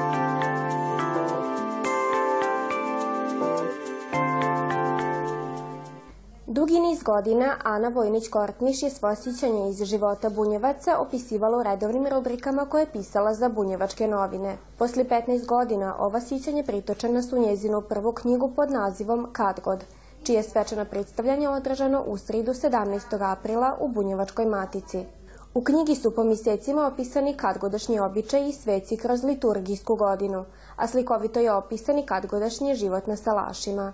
Dugi 6.51 6.79
niz 6.79 7.03
godina 7.03 7.55
Ana 7.63 7.89
Vojnić-Kortniš 7.89 8.83
je 8.83 8.89
svoje 8.89 9.15
sjećanje 9.15 9.69
iz 9.69 9.83
života 9.83 10.29
Bunjevaca 10.29 10.97
opisivala 10.99 11.57
u 11.57 11.63
redovnim 11.63 12.07
rubrikama 12.07 12.65
koje 12.65 12.81
je 12.81 12.91
pisala 12.93 13.33
za 13.33 13.49
Bunjevačke 13.49 14.07
novine. 14.07 14.57
Posle 14.77 15.03
15 15.03 15.45
godina 15.45 15.95
ova 15.99 16.21
sjećanje 16.21 16.63
pritočena 16.63 17.21
su 17.21 17.39
njezinu 17.39 17.81
prvu 17.81 18.11
knjigu 18.11 18.51
pod 18.55 18.71
nazivom 18.71 19.27
Kadgod, 19.31 19.83
čije 20.23 20.35
je 20.35 20.43
svečano 20.43 20.85
predstavljanje 20.85 21.49
održano 21.49 22.03
u 22.07 22.17
sridu 22.17 22.51
17. 22.51 23.31
aprila 23.31 23.77
u 23.79 23.87
Bunjevačkoj 23.87 24.45
matici. 24.45 25.05
U 25.53 25.63
knjigi 25.63 25.95
su 25.95 26.15
po 26.15 26.23
mjesecima 26.23 26.87
opisani 26.87 27.37
kadgodašnji 27.37 27.99
običaji 27.99 28.49
i 28.49 28.53
sveci 28.53 28.97
kroz 28.97 29.23
liturgijsku 29.23 29.95
godinu, 29.95 30.45
a 30.75 30.87
slikovito 30.87 31.39
je 31.39 31.53
opisani 31.53 32.05
kadgodašnji 32.05 32.75
život 32.75 33.07
na 33.07 33.15
salašima. 33.15 33.93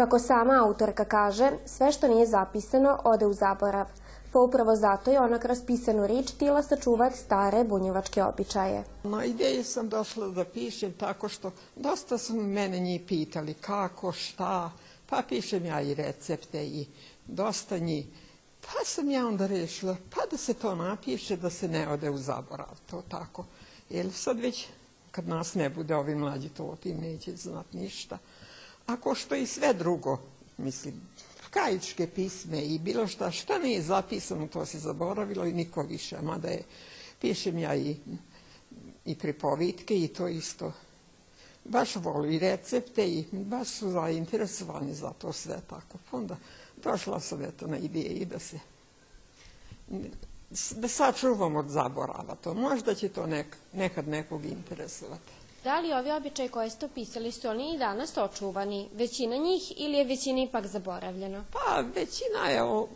Kako 0.00 0.18
sama 0.18 0.64
autorka 0.64 1.04
kaže, 1.04 1.50
sve 1.66 1.92
što 1.92 2.08
nije 2.08 2.26
zapisano 2.26 2.98
ode 3.04 3.26
u 3.26 3.32
zaborav, 3.32 3.86
pa 4.32 4.38
upravo 4.38 4.76
zato 4.76 5.10
je 5.10 5.20
ona 5.20 5.38
kroz 5.38 5.58
pisanu 5.66 6.06
rič 6.06 6.30
tila 6.30 6.62
sačuvati 6.62 7.18
stare 7.18 7.64
bunjevačke 7.64 8.24
običaje. 8.24 8.84
Na 9.04 9.24
ideju 9.24 9.64
sam 9.64 9.88
došla 9.88 10.28
da 10.28 10.44
pišem 10.44 10.92
tako 10.92 11.28
što 11.28 11.50
dosta 11.76 12.18
su 12.18 12.34
mene 12.34 12.78
njih 12.80 13.02
pitali 13.08 13.54
kako, 13.54 14.12
šta, 14.12 14.70
pa 15.06 15.22
pišem 15.28 15.66
ja 15.66 15.80
i 15.80 15.94
recepte 15.94 16.66
i 16.66 16.86
dosta 17.26 17.78
njih. 17.78 18.06
Pa 18.60 18.84
sam 18.84 19.10
ja 19.10 19.26
onda 19.26 19.46
rešila, 19.46 19.96
pa 20.14 20.20
da 20.30 20.36
se 20.36 20.54
to 20.54 20.74
napiše, 20.74 21.36
da 21.36 21.50
se 21.50 21.68
ne 21.68 21.88
ode 21.88 22.10
u 22.10 22.18
zaborav, 22.18 22.80
to 22.90 23.02
tako. 23.08 23.44
Jer 23.90 24.12
sad 24.12 24.38
već, 24.38 24.66
kad 25.10 25.28
nas 25.28 25.54
ne 25.54 25.70
bude, 25.70 25.96
ovi 25.96 26.14
mlađi 26.14 26.48
to 26.48 26.64
o 26.64 26.76
tim 26.76 27.00
neće 27.00 27.36
znat 27.36 27.72
ništa. 27.72 28.18
Ako 28.86 29.14
što 29.14 29.34
i 29.34 29.46
sve 29.46 29.74
drugo, 29.74 30.18
mislim, 30.58 30.94
kajičke 31.50 32.06
pisme 32.06 32.62
i 32.62 32.78
bilo 32.78 33.06
šta, 33.06 33.30
šta 33.30 33.58
nije 33.58 33.82
zapisano, 33.82 34.46
to 34.46 34.66
se 34.66 34.78
zaboravilo 34.78 35.46
i 35.46 35.52
niko 35.52 35.82
više. 35.82 36.22
Mada 36.22 36.48
je, 36.48 36.62
pišem 37.20 37.58
ja 37.58 37.74
i, 37.74 37.96
i 39.04 39.14
pripovitke 39.14 39.98
i 39.98 40.08
to 40.08 40.28
isto. 40.28 40.72
Baš 41.64 41.96
voli 41.96 42.34
i 42.34 42.38
recepte 42.38 43.08
i 43.08 43.24
baš 43.32 43.68
su 43.68 43.90
zainteresovani 43.90 44.94
za 44.94 45.12
to 45.18 45.32
sve 45.32 45.60
tako. 45.66 45.98
Pa 46.10 46.16
onda 46.16 46.36
došla 46.82 47.20
sam 47.20 47.42
eto 47.42 47.66
na 47.66 47.78
ideji 47.78 48.24
da 48.24 48.38
se 48.38 48.58
da 50.70 50.88
sačuvam 50.88 51.56
od 51.56 51.68
zaborava 51.68 52.34
to. 52.34 52.54
Možda 52.54 52.94
će 52.94 53.08
to 53.08 53.26
nek, 53.26 53.56
nekad 53.72 54.08
nekog 54.08 54.44
interesovati. 54.44 55.32
Da 55.64 55.80
li 55.80 55.92
ovi 55.92 56.10
običaji 56.10 56.48
koje 56.48 56.70
ste 56.70 56.86
opisali 56.86 57.32
su 57.32 57.48
oni 57.48 57.74
i 57.74 57.78
danas 57.78 58.16
očuvani? 58.16 58.88
Većina 58.92 59.36
njih 59.36 59.72
ili 59.76 59.98
je 59.98 60.04
većina 60.04 60.42
ipak 60.42 60.66
zaboravljena? 60.66 61.44
Pa 61.52 61.84
većina 61.94 62.48
je 62.50 62.62
o, 62.62 62.88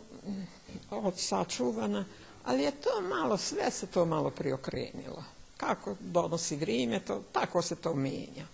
od 0.91 1.19
sačuvana, 1.19 2.05
ali 2.43 2.63
je 2.63 2.71
to 2.71 3.01
malo, 3.01 3.37
sve 3.37 3.71
se 3.71 3.87
to 3.87 4.05
malo 4.05 4.29
priokrenilo. 4.29 5.23
Kako 5.57 5.95
donosi 5.99 6.55
vrijeme, 6.55 6.99
to, 6.99 7.23
tako 7.31 7.61
se 7.61 7.75
to 7.75 7.93
menja. 7.93 8.45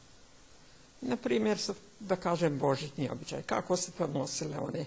Na 1.01 1.15
primjer, 1.15 1.57
da 1.99 2.15
kažem, 2.15 2.59
božićni 2.59 3.09
običaj. 3.09 3.41
Kako 3.41 3.77
se 3.77 3.91
to 3.91 4.07
nosile 4.07 4.57
one 4.59 4.85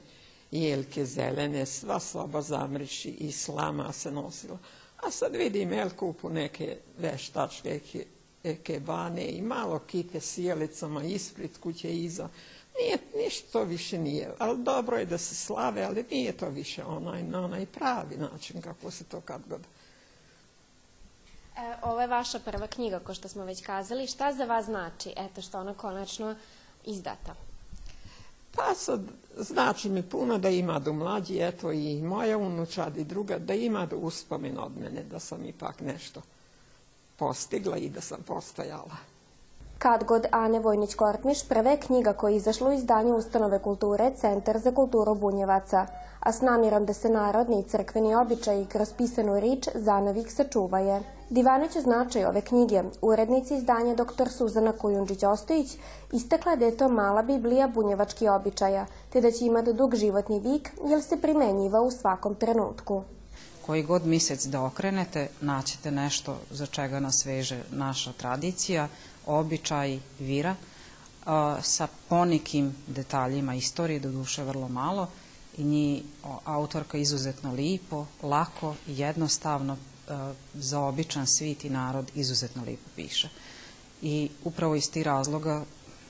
jelke 0.51 1.05
zelene, 1.05 1.67
sva 1.67 2.01
slaba 2.01 2.43
zamriši 2.43 3.09
i 3.09 3.33
slama 3.33 3.93
se 3.93 4.11
nosila. 4.11 4.59
A 5.03 5.11
sad 5.11 5.37
vidim, 5.37 5.73
jel, 5.73 5.91
kupu 5.91 6.31
neke 6.31 6.77
veštačke 6.99 7.81
ekebane 8.45 9.27
i 9.27 9.43
malo 9.43 9.79
kite 9.79 10.21
sjelicama 10.21 11.03
ispred 11.03 11.51
kuće 11.63 11.95
iza. 11.95 12.29
Nije, 12.79 12.99
ništa 13.25 13.53
to 13.53 13.65
više 13.65 13.99
nije. 13.99 14.35
Ali 14.39 14.63
dobro 14.63 14.97
je 14.97 15.07
da 15.07 15.19
se 15.19 15.35
slave, 15.35 15.83
ali 15.83 16.05
nije 16.11 16.33
to 16.33 16.49
više 16.49 16.85
onaj, 16.85 17.23
na 17.23 17.45
onaj 17.45 17.67
pravi 17.67 18.17
način 18.17 18.63
kako 18.63 18.91
se 18.91 19.05
to 19.05 19.21
kad 19.21 19.41
god. 19.49 19.61
E, 21.57 21.75
ovo 21.83 22.01
je 22.01 22.07
vaša 22.07 22.39
prva 22.39 22.67
knjiga, 22.67 22.99
ko 22.99 23.15
što 23.15 23.29
smo 23.29 23.45
već 23.45 23.63
kazali. 23.63 24.07
Šta 24.07 24.33
za 24.33 24.45
vas 24.45 24.65
znači, 24.65 25.13
eto 25.17 25.43
što 25.43 25.61
ona 25.61 25.75
konačno 25.75 26.35
izdata? 26.85 27.35
Pa 28.57 28.75
sad, 28.75 29.01
znači 29.37 29.89
mi 29.89 30.03
puno 30.03 30.39
da 30.39 30.49
ima 30.49 30.79
do 30.79 30.93
mlađi, 30.93 31.39
eto 31.41 31.73
i 31.73 32.03
moja 32.03 32.39
unučad 32.39 32.97
i 32.97 33.05
druga, 33.05 33.39
da 33.39 33.55
ima 33.55 33.87
do 33.87 33.97
uspomen 33.97 34.59
od 34.59 34.73
mene, 34.79 35.03
da 35.11 35.21
sam 35.21 35.45
ipak 35.45 35.81
nešto 35.81 36.23
postigla 37.17 37.77
i 37.77 37.89
da 37.89 38.01
sam 38.01 38.23
postojala. 38.27 38.97
Kad 39.79 40.05
god 40.05 40.27
Ane 40.31 40.61
Vojnić-Kortmiš 40.61 41.49
prve 41.49 41.71
je 41.71 41.81
knjiga 41.81 42.13
koja 42.13 42.31
je 42.31 42.37
izašla 42.37 42.69
u 42.69 42.73
izdanju 42.73 43.17
Ustanove 43.17 43.63
kulture 43.63 44.11
Centar 44.17 44.59
za 44.59 44.73
kulturu 44.73 45.15
Bunjevaca, 45.15 45.87
a 46.21 46.33
s 46.33 46.41
namjerom 46.41 46.87
da 46.87 46.93
se 46.93 47.09
narodni 47.09 47.61
i 47.61 47.63
crkveni 47.63 48.15
običaji 48.15 48.67
kroz 48.67 48.93
pisanu 48.99 49.41
rič 49.41 49.69
zanavik 49.75 50.31
sačuvaje. 50.31 51.03
Divaneće 51.31 51.81
značaj 51.81 52.25
ove 52.25 52.41
knjige, 52.41 52.83
urednici 53.03 53.55
izdanja 53.55 53.95
dr. 53.95 54.29
Suzana 54.29 54.73
Kujundžić-Ostojić, 54.73 55.77
istakla 56.13 56.53
je 56.53 56.57
da 56.57 56.65
je 56.65 56.77
to 56.77 56.89
mala 56.89 57.23
biblija 57.23 57.69
bunjevački 57.69 58.29
običaja, 58.29 58.87
te 59.13 59.21
da 59.21 59.31
će 59.31 59.45
imati 59.45 59.73
dug 59.73 59.95
životni 59.95 60.41
vik, 60.41 60.71
jer 60.89 61.03
se 61.03 61.21
primenjiva 61.21 61.81
u 61.81 61.91
svakom 61.91 62.35
trenutku 62.35 63.03
koji 63.67 63.83
god 63.83 64.07
mjesec 64.07 64.47
da 64.47 64.63
okrenete, 64.63 65.29
naćete 65.41 65.91
nešto 65.91 66.41
za 66.51 66.67
čega 66.67 67.01
nas 67.01 67.27
veže 67.27 67.63
naša 67.71 68.13
tradicija, 68.13 68.89
običaj, 69.27 69.99
vira, 70.19 70.57
sa 71.63 71.89
ponikim 72.09 72.75
detaljima 72.87 73.55
istorije, 73.55 74.01
do 74.01 74.11
duše 74.11 74.45
vrlo 74.45 74.69
malo, 74.69 75.09
i 75.59 75.65
nji 75.65 76.03
autorka 76.45 76.99
izuzetno 76.99 77.53
lipo, 77.53 78.07
lako 78.23 78.75
i 78.87 78.99
jednostavno 78.99 79.77
za 80.55 80.81
običan 80.81 81.27
svit 81.27 81.65
i 81.65 81.71
narod 81.71 82.11
izuzetno 82.15 82.65
lipo 82.65 82.89
piše. 82.97 83.29
I 84.03 84.31
upravo 84.45 84.75
iz 84.75 84.91
tih 84.91 85.03
razloga 85.03 85.65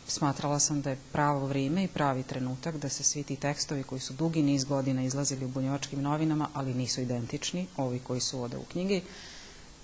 smatrala 0.07 0.59
sam 0.59 0.83
da 0.83 0.91
je 0.91 0.99
pravo 1.13 1.47
vrijeme 1.47 1.85
i 1.85 1.89
pravi 1.89 2.23
trenutak 2.23 2.77
da 2.77 2.89
se 2.89 3.03
svi 3.03 3.23
ti 3.23 3.37
tekstovi 3.37 3.83
koji 3.83 4.01
su 4.01 4.13
dugi 4.13 4.43
niz 4.43 4.65
godina 4.65 5.03
izlazili 5.03 5.45
u 5.45 5.49
bunjevačkim 5.49 6.03
novinama, 6.03 6.49
ali 6.55 6.75
nisu 6.75 7.01
identični, 7.01 7.67
ovi 7.77 7.99
koji 7.99 8.21
su 8.21 8.41
ovde 8.41 8.57
u 8.57 8.65
knjigi, 8.73 9.03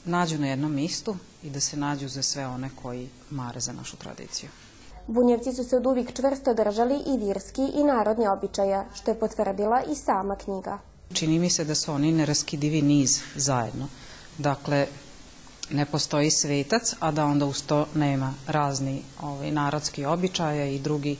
nađu 0.05 0.39
na 0.39 0.49
jednom 0.49 0.75
mistu 0.75 1.17
i 1.43 1.51
da 1.51 1.61
se 1.61 1.77
nađu 1.77 2.09
za 2.09 2.23
sve 2.23 2.47
one 2.47 2.71
koji 2.83 3.09
mare 3.31 3.61
za 3.61 3.73
našu 3.73 3.97
tradiciju. 3.97 4.51
Bunjevci 5.07 5.53
su 5.53 5.65
se 5.65 5.77
od 5.77 5.87
uvijek 5.87 6.13
čvrsto 6.13 6.55
držali 6.55 6.95
i 7.07 7.27
virski 7.27 7.63
i 7.75 7.85
narodni 7.85 8.29
običaja, 8.29 8.85
što 8.95 9.11
je 9.11 9.21
potvrdila 9.21 9.83
i 9.93 9.95
sama 9.95 10.37
knjiga. 10.37 10.79
Čini 11.13 11.39
mi 11.39 11.51
se 11.51 11.65
da 11.65 11.75
su 11.75 11.93
oni 11.93 12.13
neraskidivi 12.13 12.83
niz 12.83 13.21
zajedno. 13.35 13.89
Dakle, 14.39 14.87
ne 15.71 15.87
postoji 15.87 16.31
svetac, 16.31 16.95
a 17.01 17.11
da 17.11 17.25
onda 17.25 17.47
uz 17.47 17.63
to 17.63 17.87
nema 17.95 18.35
razni 18.47 19.03
ovaj, 19.23 19.51
narodski 19.51 20.05
običaja 20.05 20.67
i 20.67 20.79
drugi 20.79 21.17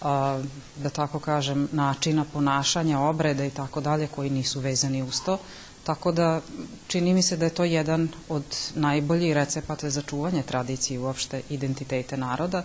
a, 0.00 0.42
da 0.76 0.90
tako 0.90 1.18
kažem, 1.18 1.68
načina 1.72 2.24
ponašanja, 2.32 3.00
obreda 3.00 3.44
i 3.44 3.50
tako 3.50 3.80
dalje 3.80 4.06
koji 4.06 4.30
nisu 4.30 4.60
vezani 4.60 5.02
uz 5.02 5.20
to. 5.24 5.38
Tako 5.84 6.12
da 6.12 6.40
čini 6.86 7.14
mi 7.14 7.22
se 7.22 7.36
da 7.36 7.44
je 7.44 7.54
to 7.54 7.64
jedan 7.64 8.08
od 8.28 8.44
najboljih 8.74 9.34
recepata 9.34 9.90
za 9.90 10.02
čuvanje 10.02 10.42
tradicije 10.42 10.98
uopšte 11.00 11.42
identitete 11.50 12.16
naroda. 12.16 12.64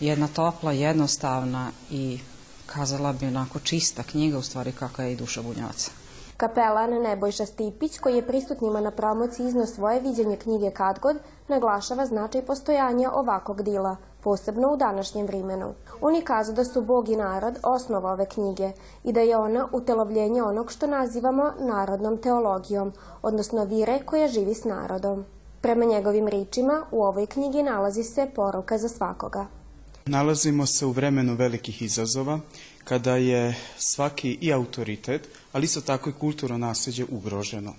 Jedna 0.00 0.28
topla, 0.28 0.72
jednostavna 0.72 1.70
i 1.90 2.18
kazala 2.66 3.12
bi 3.12 3.26
onako 3.26 3.58
čista 3.60 4.02
knjiga 4.02 4.38
u 4.38 4.42
stvari 4.42 4.72
kakva 4.72 5.04
je 5.04 5.12
i 5.12 5.16
duša 5.16 5.42
bunjavaca. 5.42 6.01
Kapelan 6.36 6.90
Nebojša 6.90 7.46
Stipić, 7.46 7.98
koji 7.98 8.16
je 8.16 8.26
prisutnima 8.26 8.80
na 8.80 8.90
promociji 8.90 9.46
izno 9.46 9.66
svoje 9.66 10.00
viđenje 10.00 10.36
knjige 10.36 10.70
Kadgod, 10.70 11.16
naglašava 11.48 12.06
značaj 12.06 12.42
postojanja 12.42 13.10
ovakvog 13.14 13.62
dila, 13.62 13.96
posebno 14.20 14.72
u 14.72 14.76
današnjem 14.76 15.26
vrimenu. 15.26 15.74
On 16.00 16.14
je 16.14 16.22
kazao 16.22 16.54
da 16.54 16.64
su 16.64 16.82
Bog 16.82 17.08
i 17.08 17.16
narod 17.16 17.58
osnova 17.62 18.12
ove 18.12 18.26
knjige 18.26 18.72
i 19.04 19.12
da 19.12 19.20
je 19.20 19.36
ona 19.36 19.68
utelovljenje 19.72 20.42
onog 20.42 20.72
što 20.72 20.86
nazivamo 20.86 21.52
narodnom 21.58 22.18
teologijom, 22.18 22.92
odnosno 23.22 23.64
vire 23.64 24.00
koja 24.06 24.28
živi 24.28 24.54
s 24.54 24.64
narodom. 24.64 25.24
Prema 25.60 25.84
njegovim 25.84 26.28
ričima, 26.28 26.82
u 26.90 27.02
ovoj 27.04 27.26
knjigi 27.26 27.62
nalazi 27.62 28.02
se 28.02 28.30
poruka 28.34 28.78
za 28.78 28.88
svakoga. 28.88 29.61
Nalazimo 30.06 30.66
se 30.66 30.86
u 30.86 30.92
vremenu 30.92 31.34
velikih 31.34 31.82
izazova, 31.82 32.40
kada 32.84 33.16
je 33.16 33.54
svaki 33.78 34.38
i 34.40 34.52
autoritet, 34.52 35.28
ali 35.52 35.64
isto 35.64 35.80
tako 35.80 36.10
i 36.10 36.12
kulturno 36.12 36.58
nasljeđe 36.58 37.04
ugroženo. 37.08 37.74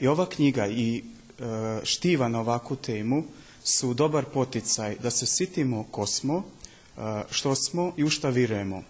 I 0.00 0.06
ova 0.06 0.28
knjiga 0.28 0.66
i 0.66 0.96
e, 0.96 1.42
štiva 1.84 2.28
na 2.28 2.40
ovakvu 2.40 2.76
temu 2.76 3.24
su 3.64 3.94
dobar 3.94 4.24
poticaj 4.24 4.96
da 5.02 5.10
se 5.10 5.26
sitimo 5.26 5.84
ko 5.90 6.06
smo, 6.06 6.44
e, 6.96 7.00
što 7.30 7.54
smo 7.54 7.92
i 7.96 8.04
u 8.04 8.10
šta 8.10 8.28
virujemo. 8.28 8.82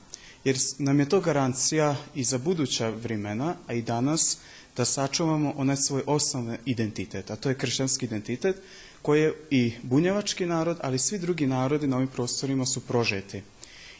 Jer 0.44 0.56
nam 0.78 1.00
je 1.00 1.08
to 1.08 1.20
garancija 1.20 1.96
i 2.14 2.24
za 2.24 2.38
buduća 2.38 2.88
vremena, 2.88 3.54
a 3.66 3.74
i 3.74 3.82
danas, 3.82 4.38
da 4.76 4.84
sačuvamo 4.84 5.54
onaj 5.56 5.76
svoj 5.76 6.02
osnovni 6.06 6.58
identitet, 6.64 7.30
a 7.30 7.36
to 7.36 7.48
je 7.48 7.58
kršćanski 7.58 8.06
identitet, 8.06 8.56
koje 9.02 9.34
i 9.50 9.72
bunjevački 9.82 10.46
narod, 10.46 10.78
ali 10.82 10.98
svi 10.98 11.18
drugi 11.18 11.46
narodi 11.46 11.86
na 11.86 11.96
ovim 11.96 12.08
prostorima 12.08 12.66
su 12.66 12.80
prožeti. 12.80 13.42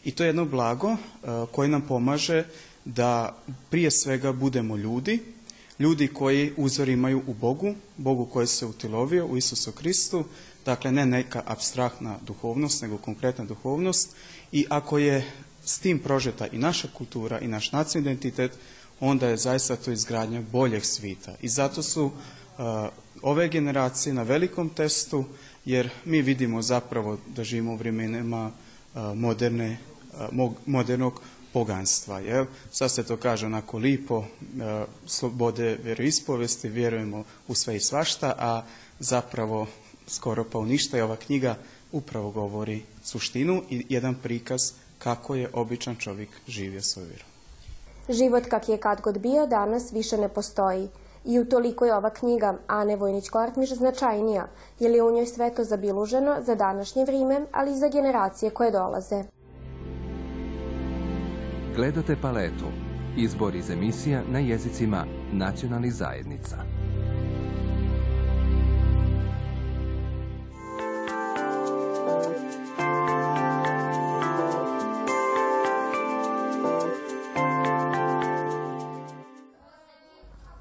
I 0.04 0.10
to 0.10 0.22
je 0.22 0.28
jedno 0.28 0.44
blago 0.44 0.88
uh, 0.88 0.98
koje 1.52 1.68
nam 1.68 1.82
pomaže 1.82 2.44
da 2.84 3.36
prije 3.70 3.90
svega 3.90 4.32
budemo 4.32 4.76
ljudi, 4.76 5.20
ljudi 5.78 6.08
koji 6.08 6.52
uzor 6.56 6.88
imaju 6.88 7.22
u 7.26 7.34
Bogu, 7.34 7.74
Bogu 7.96 8.24
koji 8.24 8.46
se 8.46 8.66
utilovio 8.66 9.26
u 9.26 9.36
Isusu 9.36 9.72
Kristu, 9.72 10.24
dakle 10.64 10.92
ne 10.92 11.06
neka 11.06 11.42
abstraktna 11.46 12.18
duhovnost, 12.26 12.82
nego 12.82 12.98
konkretna 12.98 13.44
duhovnost 13.44 14.10
i 14.52 14.66
ako 14.68 14.98
je 14.98 15.32
s 15.64 15.78
tim 15.78 15.98
prožeta 15.98 16.46
i 16.46 16.58
naša 16.58 16.88
kultura 16.88 17.38
i 17.40 17.48
naš 17.48 17.72
nacionalni 17.72 18.10
identitet, 18.10 18.52
onda 19.00 19.28
je 19.28 19.36
zaista 19.36 19.76
to 19.76 19.90
izgradnja 19.90 20.42
boljeg 20.52 20.84
svita. 20.84 21.34
I 21.42 21.48
zato 21.48 21.82
su 21.82 22.04
uh, 22.04 22.12
ove 23.22 23.48
generacije 23.48 24.14
na 24.14 24.22
velikom 24.22 24.68
testu, 24.68 25.24
jer 25.64 25.90
mi 26.04 26.22
vidimo 26.22 26.62
zapravo 26.62 27.18
da 27.26 27.44
živimo 27.44 27.72
u 27.72 27.76
vremenima 27.76 28.50
moderne, 29.14 29.78
modernog 30.66 31.20
poganstva. 31.52 32.20
Sad 32.70 32.90
se 32.90 33.02
to 33.02 33.16
kaže 33.16 33.46
onako 33.46 33.78
lipo, 33.78 34.24
slobode 35.06 35.78
veroispovesti, 35.84 36.68
vjerujemo 36.68 37.24
u 37.48 37.54
sve 37.54 37.76
i 37.76 37.80
svašta, 37.80 38.34
a 38.38 38.62
zapravo 38.98 39.66
skoro 40.06 40.44
pa 40.44 40.58
u 40.58 40.66
ništa 40.66 40.98
i 40.98 41.00
ova 41.00 41.16
knjiga 41.16 41.56
upravo 41.92 42.30
govori 42.30 42.82
suštinu 43.04 43.62
i 43.70 43.86
jedan 43.88 44.14
prikaz 44.14 44.72
kako 44.98 45.34
je 45.34 45.50
običan 45.52 45.96
čovjek 45.96 46.28
živio 46.46 46.82
svoju 46.82 47.08
vjeru. 47.08 47.24
Život 48.08 48.44
kak 48.50 48.68
je 48.68 48.78
kad 48.78 49.00
god 49.00 49.18
bio 49.18 49.46
danas 49.46 49.92
više 49.92 50.16
ne 50.16 50.28
postoji. 50.28 50.88
I 51.28 51.40
utoliko 51.40 51.84
je 51.84 51.94
ova 51.94 52.10
knjiga 52.10 52.54
Ane 52.66 52.96
Vojnić-Kortmiš 52.96 53.74
značajnija, 53.74 54.48
jer 54.78 54.90
je 54.90 55.02
u 55.02 55.10
njoj 55.10 55.26
sve 55.26 55.54
to 55.54 55.64
zabiluženo 55.64 56.36
za 56.40 56.54
današnje 56.54 57.04
vrijeme, 57.04 57.40
ali 57.52 57.72
i 57.72 57.76
za 57.76 57.88
generacije 57.88 58.50
koje 58.50 58.70
dolaze. 58.70 59.24
Gledate 61.76 62.16
paletu. 62.22 62.64
Izbor 63.16 63.54
iz 63.54 63.70
emisija 63.70 64.22
na 64.28 64.38
jezicima 64.38 65.04
nacionalnih 65.32 65.94
zajednica. 65.94 66.77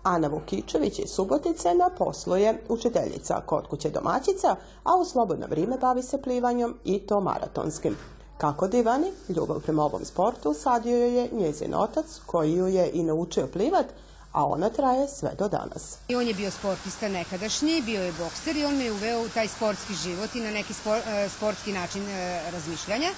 Ana 0.07 0.27
Vukičević 0.27 0.99
iz 0.99 1.09
Subotice 1.09 1.73
na 1.73 1.89
poslu 1.97 2.37
je 2.37 2.61
učiteljica 2.69 3.41
kod 3.45 3.67
kuće 3.67 3.89
domaćica, 3.89 4.55
a 4.83 4.95
u 4.95 5.05
slobodno 5.05 5.47
vrijeme 5.49 5.77
bavi 5.77 6.03
se 6.03 6.21
plivanjem 6.21 6.73
i 6.83 6.99
to 6.99 7.21
maratonskim. 7.21 7.97
Kako 8.37 8.67
divani, 8.67 9.11
ljubav 9.29 9.59
prema 9.59 9.83
ovom 9.83 10.05
sportu 10.05 10.53
sadio 10.53 10.97
je 10.97 11.29
njezin 11.31 11.73
otac 11.75 12.05
koji 12.25 12.53
ju 12.53 12.67
je 12.67 12.91
i 12.93 13.03
naučio 13.03 13.47
plivat, 13.47 13.85
a 14.31 14.45
ona 14.45 14.69
traje 14.69 15.07
sve 15.07 15.31
do 15.39 15.47
danas. 15.47 15.97
I 16.07 16.15
on 16.15 16.27
je 16.27 16.33
bio 16.33 16.51
sportista 16.51 17.07
nekadašnji, 17.07 17.81
bio 17.81 18.01
je 18.01 18.13
bokser 18.19 18.57
i 18.57 18.65
on 18.65 18.77
me 18.77 18.91
uveo 18.91 19.21
u 19.25 19.29
taj 19.29 19.47
sportski 19.47 19.93
život 19.93 20.35
i 20.35 20.39
na 20.39 20.51
neki 20.51 20.73
spor, 20.73 20.97
e, 20.97 21.29
sportski 21.29 21.73
način 21.73 22.09
e, 22.09 22.41
razmišljanja. 22.51 23.09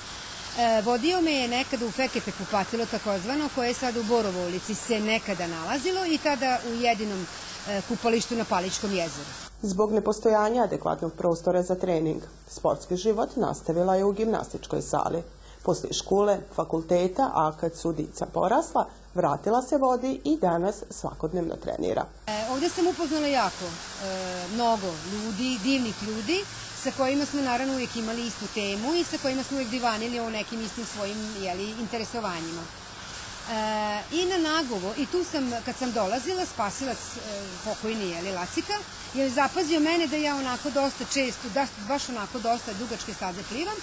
E, 0.57 0.81
vodio 0.81 1.21
me 1.21 1.31
je 1.31 1.47
nekada 1.47 1.85
u 1.85 1.91
Fekepe 1.91 2.31
kupatilo 2.31 2.85
takozvano, 2.85 3.49
koje 3.55 3.67
je 3.67 3.73
sad 3.73 3.97
u 3.97 4.03
Borovo 4.03 4.45
ulici 4.45 4.75
se 4.75 4.99
nekada 4.99 5.47
nalazilo 5.47 6.05
i 6.05 6.17
tada 6.17 6.59
u 6.71 6.73
jedinom 6.81 7.27
e, 7.69 7.81
kupalištu 7.87 8.35
na 8.35 8.45
Paličkom 8.45 8.91
jezeru. 8.91 9.29
Zbog 9.61 9.93
nepostojanja 9.93 10.63
adekvatnog 10.63 11.13
prostora 11.13 11.61
za 11.63 11.75
trening, 11.75 12.21
sportski 12.47 12.95
život 12.95 13.35
nastavila 13.35 13.95
je 13.95 14.03
u 14.03 14.11
gimnastičkoj 14.11 14.81
sali. 14.81 15.23
Poslije 15.69 15.93
škole, 15.93 16.39
fakulteta, 16.55 17.31
a 17.33 17.51
kad 17.59 17.75
su 17.77 17.91
dica 17.93 18.25
porasla, 18.25 18.85
vratila 19.15 19.61
se 19.61 19.77
vodi 19.77 20.21
i 20.23 20.37
danas 20.37 20.75
svakodnevno 20.89 21.55
trenira. 21.55 22.05
E, 22.27 22.31
ovdje 22.51 22.69
sam 22.69 22.87
upoznala 22.87 23.27
jako 23.27 23.65
e, 23.65 24.07
mnogo 24.53 24.87
ljudi, 25.11 25.59
divnih 25.63 26.03
ljudi, 26.03 26.45
sa 26.83 26.91
kojima 26.97 27.25
smo 27.25 27.41
naravno 27.41 27.73
uvijek 27.73 27.95
imali 27.95 28.27
istu 28.27 28.45
temu 28.53 28.95
i 28.95 29.03
sa 29.03 29.17
kojima 29.21 29.43
smo 29.43 29.57
uvijek 29.57 29.69
divanili 29.69 30.19
o 30.19 30.29
nekim 30.29 30.61
istim 30.61 30.85
svojim 30.85 31.17
jeli, 31.41 31.69
interesovanjima. 31.79 32.61
E, 32.61 34.01
I 34.11 34.25
na 34.25 34.37
nagovo, 34.37 34.93
i 34.97 35.05
tu 35.05 35.23
sam, 35.23 35.51
kad 35.65 35.75
sam 35.75 35.91
dolazila, 35.91 36.45
spasilac 36.45 36.97
e, 36.97 37.19
pokojni, 37.65 38.09
jeli, 38.09 38.31
Lacika, 38.31 38.77
je 39.13 39.29
zapazio 39.29 39.79
mene 39.79 40.07
da 40.07 40.15
ja 40.15 40.35
onako 40.35 40.69
dosta 40.69 41.05
često, 41.13 41.49
da, 41.53 41.67
baš 41.87 42.09
onako 42.09 42.39
dosta 42.39 42.73
dugačke 42.73 43.13
staze 43.13 43.43
plivam, 43.49 43.75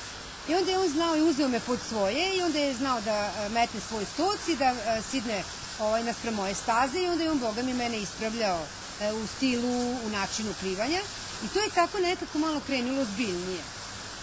I 0.49 0.55
onda 0.55 0.71
je 0.71 0.79
on 0.79 0.89
znao 0.89 1.17
i 1.17 1.23
uzeo 1.23 1.49
me 1.49 1.61
pod 1.61 1.79
svoje 1.89 2.37
i 2.37 2.43
onda 2.43 2.59
je 2.59 2.75
znao 2.75 3.01
da 3.01 3.33
e, 3.37 3.49
metne 3.49 3.81
svoj 3.89 4.05
stoc 4.15 4.49
i 4.49 4.57
da 4.57 4.65
e, 4.65 5.03
sidne 5.11 5.43
ovaj, 5.81 6.05
naspram 6.05 6.35
moje 6.35 6.55
staze 6.55 6.99
i 6.99 7.09
onda 7.09 7.25
je 7.25 7.31
on, 7.31 7.39
boga 7.39 7.63
mi, 7.63 7.75
mene 7.75 7.99
ispravljao 7.99 8.61
e, 9.01 9.13
u 9.13 9.27
stilu, 9.27 9.91
u 10.07 10.09
načinu 10.11 10.55
plivanja. 10.61 11.01
I 11.45 11.49
to 11.49 11.61
je 11.61 11.71
tako 11.75 11.99
nekako 11.99 12.39
malo 12.39 12.61
krenulo 12.67 13.05
zbiljnije. 13.05 13.63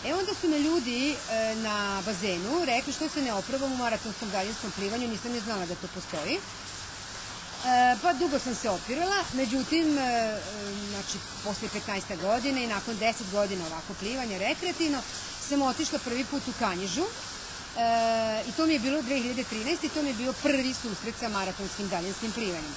E 0.05 0.13
onda 0.13 0.31
su 0.41 0.47
me 0.47 0.59
ljudi 0.59 1.15
na 1.55 2.01
bazenu 2.05 2.65
rekli 2.65 2.93
što 2.93 3.09
se 3.09 3.21
ne 3.21 3.33
oprobam 3.33 3.71
u 3.71 3.77
maratonskom 3.77 4.29
daljinskom 4.29 4.71
plivanju, 4.71 5.07
nisam 5.07 5.31
ne 5.31 5.39
znala 5.39 5.65
da 5.65 5.75
to 5.75 5.87
postoji. 5.95 6.39
E, 7.63 7.95
pa 8.01 8.13
dugo 8.13 8.39
sam 8.39 8.55
se 8.55 8.69
opirala, 8.69 9.15
međutim, 9.33 9.97
e, 9.97 10.39
znači, 10.89 11.17
posle 11.43 11.67
15. 11.87 12.21
godine 12.21 12.63
i 12.63 12.67
nakon 12.67 12.95
10 12.95 13.13
godina 13.31 13.65
ovako 13.65 13.93
plivanja 13.99 14.37
rekreativno, 14.37 15.01
sam 15.49 15.61
otišla 15.61 15.99
prvi 15.99 16.25
put 16.25 16.47
u 16.47 16.53
Kanjižu, 16.59 17.05
E, 17.77 18.43
I 18.49 18.51
to 18.51 18.65
mi 18.65 18.73
je 18.73 18.79
bilo 18.79 19.01
2013. 19.01 19.85
i 19.85 19.89
to 19.89 20.01
mi 20.01 20.09
je 20.09 20.13
bio 20.13 20.33
prvi 20.33 20.73
susret 20.73 21.15
sa 21.19 21.29
maratonskim 21.29 21.89
daljinskim 21.89 22.31
plivanjem. 22.31 22.75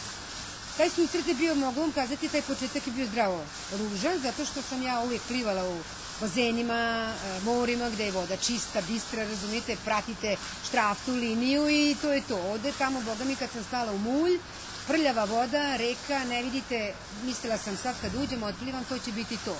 taj 0.76 0.90
susret 0.90 1.28
je 1.28 1.34
bio, 1.34 1.54
mogu 1.54 1.80
vam 1.80 1.92
kazati, 1.92 2.28
taj 2.28 2.42
početak 2.42 2.86
je 2.86 2.92
bio 2.92 3.06
zdravo 3.06 3.44
ružan, 3.72 4.18
zato 4.18 4.44
što 4.44 4.62
sam 4.62 4.82
ja 4.82 5.00
uvijek 5.00 5.22
plivala 5.28 5.68
u 5.68 5.78
bazenima, 6.20 7.12
e, 7.24 7.40
morima, 7.44 7.90
gde 7.90 8.04
je 8.04 8.12
voda 8.12 8.36
čista, 8.36 8.80
bistra, 8.88 9.24
razumite, 9.24 9.76
pratite 9.84 10.36
štraftu, 10.68 11.12
liniju 11.12 11.68
i 11.68 11.96
to 12.02 12.12
je 12.12 12.22
to. 12.28 12.36
Ode 12.36 12.72
tamo, 12.78 13.00
boga 13.00 13.24
mi, 13.24 13.36
kad 13.36 13.50
sam 13.50 13.64
stala 13.64 13.92
u 13.92 13.98
mulj, 13.98 14.38
prljava 14.86 15.24
voda, 15.24 15.76
reka, 15.76 16.24
ne 16.24 16.42
vidite, 16.42 16.94
mislila 17.24 17.58
sam 17.58 17.76
sad 17.76 17.94
kad 18.00 18.14
uđem, 18.14 18.42
otplivam, 18.42 18.84
to 18.84 18.98
će 18.98 19.12
biti 19.12 19.36
to. 19.44 19.56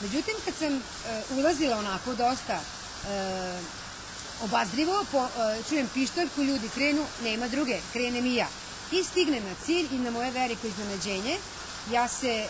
Međutim, 0.00 0.34
kad 0.44 0.54
sam 0.54 0.74
e, 0.74 0.80
ulazila 1.38 1.78
onako 1.78 2.14
dosta 2.14 2.54
e, 2.54 2.60
obazrivo, 4.42 5.04
po, 5.12 5.24
e, 5.24 5.62
čujem 5.68 5.88
pištoljku, 5.94 6.42
ljudi 6.42 6.68
krenu, 6.74 7.04
nema 7.22 7.48
druge, 7.48 7.78
krenem 7.92 8.26
i 8.26 8.34
ja. 8.34 8.48
I 8.92 9.04
stignem 9.04 9.44
na 9.44 9.54
cilj 9.64 9.86
i 9.92 9.98
na 9.98 10.10
moje 10.10 10.30
veliko 10.30 10.66
iznenađenje, 10.66 11.36
ja 11.92 12.08
se, 12.08 12.46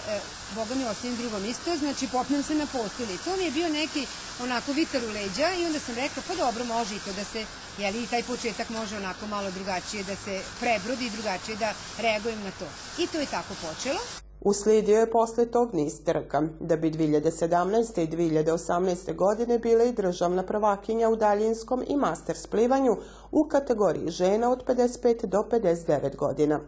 boga 0.55 0.75
mi, 0.75 0.85
ostavim 0.85 1.17
drugom 1.17 1.45
isto, 1.45 1.77
znači 1.77 2.09
popnem 2.13 2.43
se 2.43 2.55
na 2.55 2.67
postelj. 2.67 3.15
I 3.15 3.19
to 3.25 3.37
mi 3.37 3.45
je 3.45 3.51
bio 3.51 3.69
neki 3.69 4.07
onako 4.43 4.73
vitar 4.73 5.05
u 5.05 5.13
leđa 5.13 5.51
i 5.53 5.67
onda 5.67 5.81
sam 5.81 5.95
rekla, 5.95 6.23
pa 6.29 6.35
dobro, 6.35 6.65
može 6.65 6.97
i 6.97 6.99
to 6.99 7.13
da 7.13 7.25
se, 7.25 7.47
jeli, 7.79 8.03
i 8.03 8.07
taj 8.07 8.23
početak 8.23 8.69
može 8.69 8.97
onako 8.97 9.27
malo 9.27 9.51
drugačije 9.51 10.05
da 10.05 10.17
se 10.17 10.43
prebrodi 10.61 11.07
i 11.07 11.11
drugačije 11.11 11.57
da 11.57 11.73
reagujem 11.99 12.43
na 12.43 12.51
to. 12.51 12.69
I 13.03 13.07
to 13.07 13.19
je 13.21 13.27
tako 13.27 13.55
počelo. 13.55 14.26
Uslijedio 14.49 14.99
je 14.99 15.11
posle 15.11 15.47
tog 15.47 15.75
niz 15.75 16.05
trka, 16.05 16.43
da 16.61 16.77
bi 16.77 16.91
2017. 16.91 18.01
i 18.01 18.09
2018. 18.09 19.15
godine 19.15 19.59
bile 19.59 19.89
i 19.89 19.93
državna 19.93 20.43
prvakinja 20.43 21.09
u 21.09 21.17
daljinskom 21.17 21.85
i 21.89 21.97
master 21.97 22.37
splivanju 22.37 22.97
u 23.33 23.45
kategoriji 23.45 24.11
žena 24.11 24.51
od 24.51 24.65
55 24.67 25.27
do 25.27 25.45
59 25.51 26.17
godina. 26.17 26.61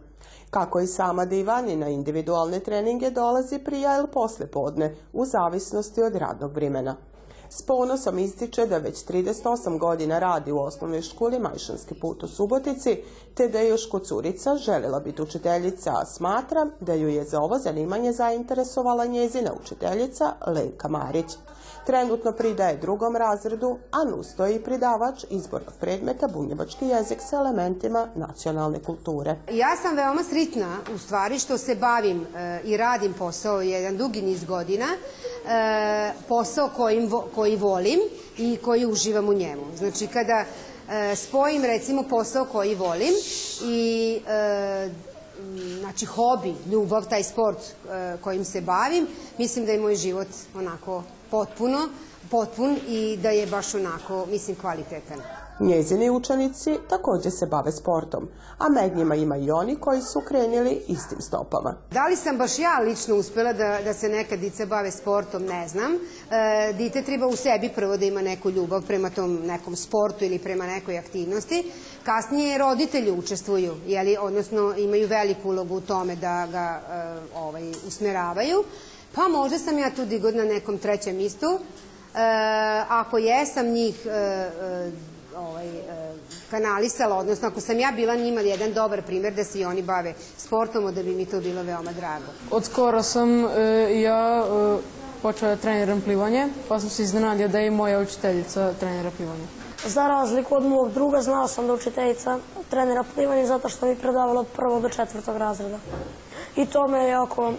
Kako 0.49 0.79
i 0.79 0.87
sama 0.87 1.25
Divani 1.25 1.75
na 1.75 1.89
individualne 1.89 2.59
treninge 2.59 3.09
dolazi 3.09 3.59
prija 3.59 3.97
ili 3.97 4.07
posle 4.13 4.47
podne, 4.47 4.95
u 5.13 5.25
zavisnosti 5.25 6.03
od 6.03 6.15
radnog 6.15 6.53
vremena. 6.53 6.95
S 7.51 7.61
ponosom 7.61 8.19
ističe 8.19 8.65
da 8.65 8.77
već 8.77 9.05
38 9.05 9.79
godina 9.79 10.19
radi 10.19 10.51
u 10.51 10.59
osnovnoj 10.59 11.01
školi 11.01 11.39
Majšanski 11.39 11.95
put 11.95 12.23
u 12.23 12.27
Subotici, 12.27 13.03
te 13.33 13.47
da 13.47 13.59
je 13.59 13.69
još 13.69 13.89
kod 13.89 14.07
curica 14.07 14.55
željela 14.55 14.99
biti 14.99 15.21
učiteljica, 15.21 15.91
a 15.91 16.05
smatra 16.05 16.67
da 16.79 16.93
ju 16.93 17.07
je 17.07 17.23
za 17.23 17.41
ovo 17.41 17.59
zanimanje 17.59 18.11
zainteresovala 18.11 19.05
njezina 19.05 19.51
učiteljica 19.63 20.33
Lejka 20.47 20.87
Marić. 20.87 21.25
Trenutno 21.85 22.31
pridaje 22.31 22.77
drugom 22.77 23.15
razredu, 23.15 23.77
a 23.91 24.03
nustoji 24.03 24.59
pridavač 24.59 25.25
izbornog 25.29 25.73
predmeta 25.79 26.27
bunjevački 26.27 26.85
jezik 26.85 27.19
sa 27.21 27.37
elementima 27.37 28.07
nacionalne 28.15 28.79
kulture. 28.79 29.35
Ja 29.51 29.75
sam 29.81 29.95
veoma 29.95 30.23
sritna 30.23 30.77
u 30.95 30.97
stvari 30.97 31.39
što 31.39 31.57
se 31.57 31.75
bavim 31.75 32.21
e, 32.35 32.59
i 32.63 32.77
radim 32.77 33.13
posao 33.13 33.61
jedan 33.61 33.97
dugi 33.97 34.21
niz 34.21 34.43
godina, 34.43 34.85
e, 34.85 36.11
posao 36.27 36.69
kojim, 36.75 37.11
koji 37.35 37.55
volim 37.55 37.99
i 38.37 38.57
koji 38.63 38.85
uživam 38.85 39.29
u 39.29 39.33
njemu. 39.33 39.63
Znači 39.77 40.07
kada 40.07 40.45
e, 40.89 41.15
spojim 41.15 41.63
recimo 41.63 42.03
posao 42.03 42.45
koji 42.45 42.75
volim 42.75 43.13
i 43.63 44.19
e, 44.27 44.89
znači 45.79 46.05
hobi, 46.05 46.53
ljubav, 46.71 47.07
taj 47.09 47.23
sport 47.23 47.57
e, 47.57 48.17
kojim 48.23 48.45
se 48.45 48.61
bavim, 48.61 49.07
mislim 49.37 49.65
da 49.65 49.71
je 49.71 49.79
moj 49.79 49.95
život 49.95 50.27
onako 50.55 51.03
potpuno, 51.31 51.89
potpun 52.31 52.77
i 52.87 53.17
da 53.17 53.29
je 53.29 53.47
baš 53.47 53.75
onako, 53.75 54.25
mislim, 54.25 54.55
kvalitetan. 54.55 55.21
Njezini 55.59 56.09
učenici 56.09 56.77
također 56.89 57.31
se 57.31 57.45
bave 57.45 57.71
sportom, 57.71 58.27
a 58.57 58.69
med 58.69 58.97
njima 58.97 59.15
ima 59.15 59.37
i 59.37 59.51
oni 59.51 59.75
koji 59.75 60.01
su 60.01 60.21
krenili 60.27 60.81
istim 60.87 61.21
stopama. 61.21 61.75
Da 61.91 62.07
li 62.07 62.15
sam 62.15 62.37
baš 62.37 62.59
ja 62.59 62.79
lično 62.79 63.15
uspela 63.15 63.53
da, 63.53 63.79
da 63.83 63.93
se 63.93 64.09
neka 64.09 64.35
dica 64.35 64.65
bave 64.65 64.91
sportom, 64.91 65.43
ne 65.43 65.67
znam. 65.67 65.91
E, 65.93 66.73
dite 66.73 67.01
treba 67.01 67.27
u 67.27 67.35
sebi 67.35 67.69
prvo 67.75 67.97
da 67.97 68.05
ima 68.05 68.21
neku 68.21 68.49
ljubav 68.49 68.81
prema 68.81 69.09
tom 69.09 69.35
nekom 69.35 69.75
sportu 69.75 70.25
ili 70.25 70.39
prema 70.39 70.65
nekoj 70.65 70.97
aktivnosti. 70.97 71.71
Kasnije 72.03 72.57
roditelji 72.57 73.11
učestvuju, 73.11 73.75
jeli, 73.87 74.17
odnosno 74.21 74.75
imaju 74.77 75.07
veliku 75.07 75.49
ulogu 75.49 75.75
u 75.75 75.81
tome 75.81 76.15
da 76.15 76.47
ga 76.51 76.81
e, 76.81 77.37
ovaj, 77.37 77.71
usmeravaju. 77.87 78.63
Pa 79.15 79.27
možda 79.27 79.59
sam 79.59 79.77
ja 79.77 79.91
tu 79.95 80.05
digod 80.05 80.35
na 80.35 80.43
nekom 80.43 80.77
trećem 80.77 81.15
mistu. 81.15 81.59
E, 82.15 82.19
ako 82.89 83.17
jesam 83.17 83.67
njih 83.67 84.05
e, 84.05 84.09
e, 84.09 84.91
ovaj, 85.37 85.67
kanalisala, 86.51 87.15
odnosno 87.17 87.47
ako 87.47 87.61
sam 87.61 87.79
ja 87.79 87.91
bila 87.91 88.15
njima 88.15 88.41
jedan 88.41 88.73
dobar 88.73 89.01
primjer 89.01 89.33
da 89.33 89.43
se 89.43 89.59
i 89.59 89.65
oni 89.65 89.81
bave 89.81 90.13
sportom, 90.37 90.85
onda 90.85 91.03
bi 91.03 91.15
mi 91.15 91.25
to 91.25 91.39
bilo 91.39 91.63
veoma 91.63 91.91
drago. 91.91 92.25
Od 92.51 92.65
skoro 92.65 93.03
sam 93.03 93.43
ja 94.01 94.45
počela 95.21 95.55
da 95.55 95.61
treniram 95.61 96.01
plivanje, 96.01 96.47
pa 96.67 96.79
sam 96.79 96.89
se 96.89 97.03
iznenadio 97.03 97.47
da 97.47 97.59
je 97.59 97.67
i 97.67 97.71
moja 97.71 97.99
učiteljica 97.99 98.73
trenira 98.79 99.11
plivanje. 99.17 99.47
Za 99.85 100.07
razliku 100.07 100.55
od 100.55 100.65
mog 100.65 100.93
druga, 100.93 101.21
znao 101.21 101.47
sam 101.47 101.67
da 101.67 101.73
učiteljica 101.73 102.39
trenira 102.69 103.03
plivanje 103.15 103.45
zato 103.45 103.69
što 103.69 103.85
mi 103.85 103.95
predavala 103.95 104.39
od 104.39 104.47
prvog 104.47 104.81
do 104.81 104.89
četvrtog 104.89 105.37
razreda. 105.37 105.77
I 106.55 106.65
to 106.65 106.87
me 106.87 106.97
je 106.99 107.09
jako 107.09 107.53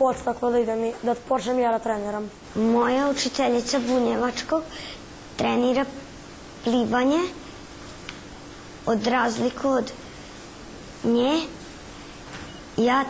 podstaklo 0.00 0.50
da, 0.50 0.58
idem, 0.58 0.86
da 1.02 1.14
počnem 1.28 1.58
ja 1.60 1.70
da 1.76 1.78
treniram. 1.78 2.30
Moja 2.54 3.08
učiteljica 3.10 3.78
bunjevačkog 3.78 4.62
trenira 5.36 5.84
plivanje 6.64 7.20
od 8.86 9.06
razliku 9.06 9.68
od 9.68 9.92
nje 11.04 11.40
ja 12.76 13.04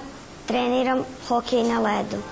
treniram 0.46 1.04
hokej 1.28 1.62
na 1.62 1.80
ledu. 1.80 2.22